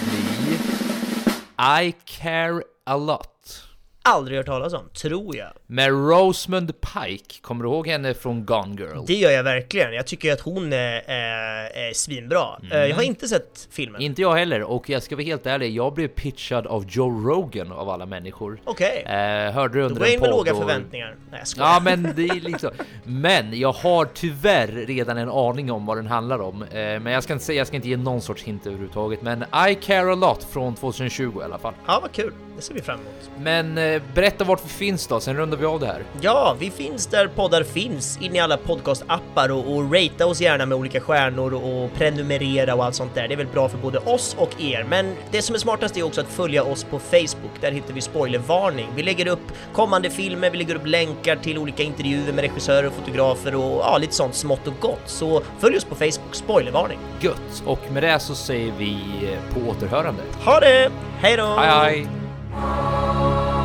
[1.62, 3.66] I care a lot.
[4.02, 5.48] Aldrig hört talas om, tror jag.
[5.66, 9.04] Med Rosamund Pike, kommer du ihåg henne från Gone Girl?
[9.06, 9.92] Det gör jag verkligen.
[9.92, 12.44] Jag tycker att hon är, är, är svinbra.
[12.62, 12.72] Mm.
[12.72, 14.00] Eh, Jag har inte sett filmen.
[14.02, 17.72] Inte jag heller, och jag ska vara helt ärlig, jag blev pitchad av Joe Rogan
[17.72, 18.60] av alla människor.
[18.64, 19.02] Okej.
[19.06, 21.14] Eh, hörde du Då under går jag in med låga och- förväntningar.
[21.30, 21.68] Nej, jag skojar.
[21.68, 22.70] Ja men det är liksom
[23.04, 27.22] Men jag har tyvärr redan en aning om vad den handlar om eh, Men jag
[27.22, 30.14] ska inte säga, jag ska inte ge någon sorts hint överhuvudtaget Men I care a
[30.14, 32.32] lot från 2020 i alla fall Ja, vad kul.
[32.56, 33.30] Det ser vi fram emot.
[33.38, 36.70] Men eh, berätta vart vi finns då, sen rundar vi av det här Ja, vi
[36.70, 41.00] finns där poddar finns, in i alla podcastappar och, och ratea oss gärna med olika
[41.00, 43.28] stjärnor och prenumerera och allt sånt där.
[43.28, 44.84] Det är väl bra för både oss och er.
[44.88, 47.60] Men det som är smartast är också att följa oss på Facebook.
[47.60, 48.88] Där hittar vi spoilervarning.
[48.96, 52.92] Vi lägger upp kommande filmer, vi lägger upp länkar till olika intervjuer med regissörer och
[52.92, 55.02] fotografer och ja, lite sånt smått och gott.
[55.06, 56.98] Så följ oss på Facebook, spoilervarning.
[57.20, 57.62] Gött!
[57.66, 60.90] Och med det så säger vi eh, på återhörande Ha det!
[61.18, 61.46] Hej då!
[61.46, 62.06] Hej
[62.54, 63.59] hej!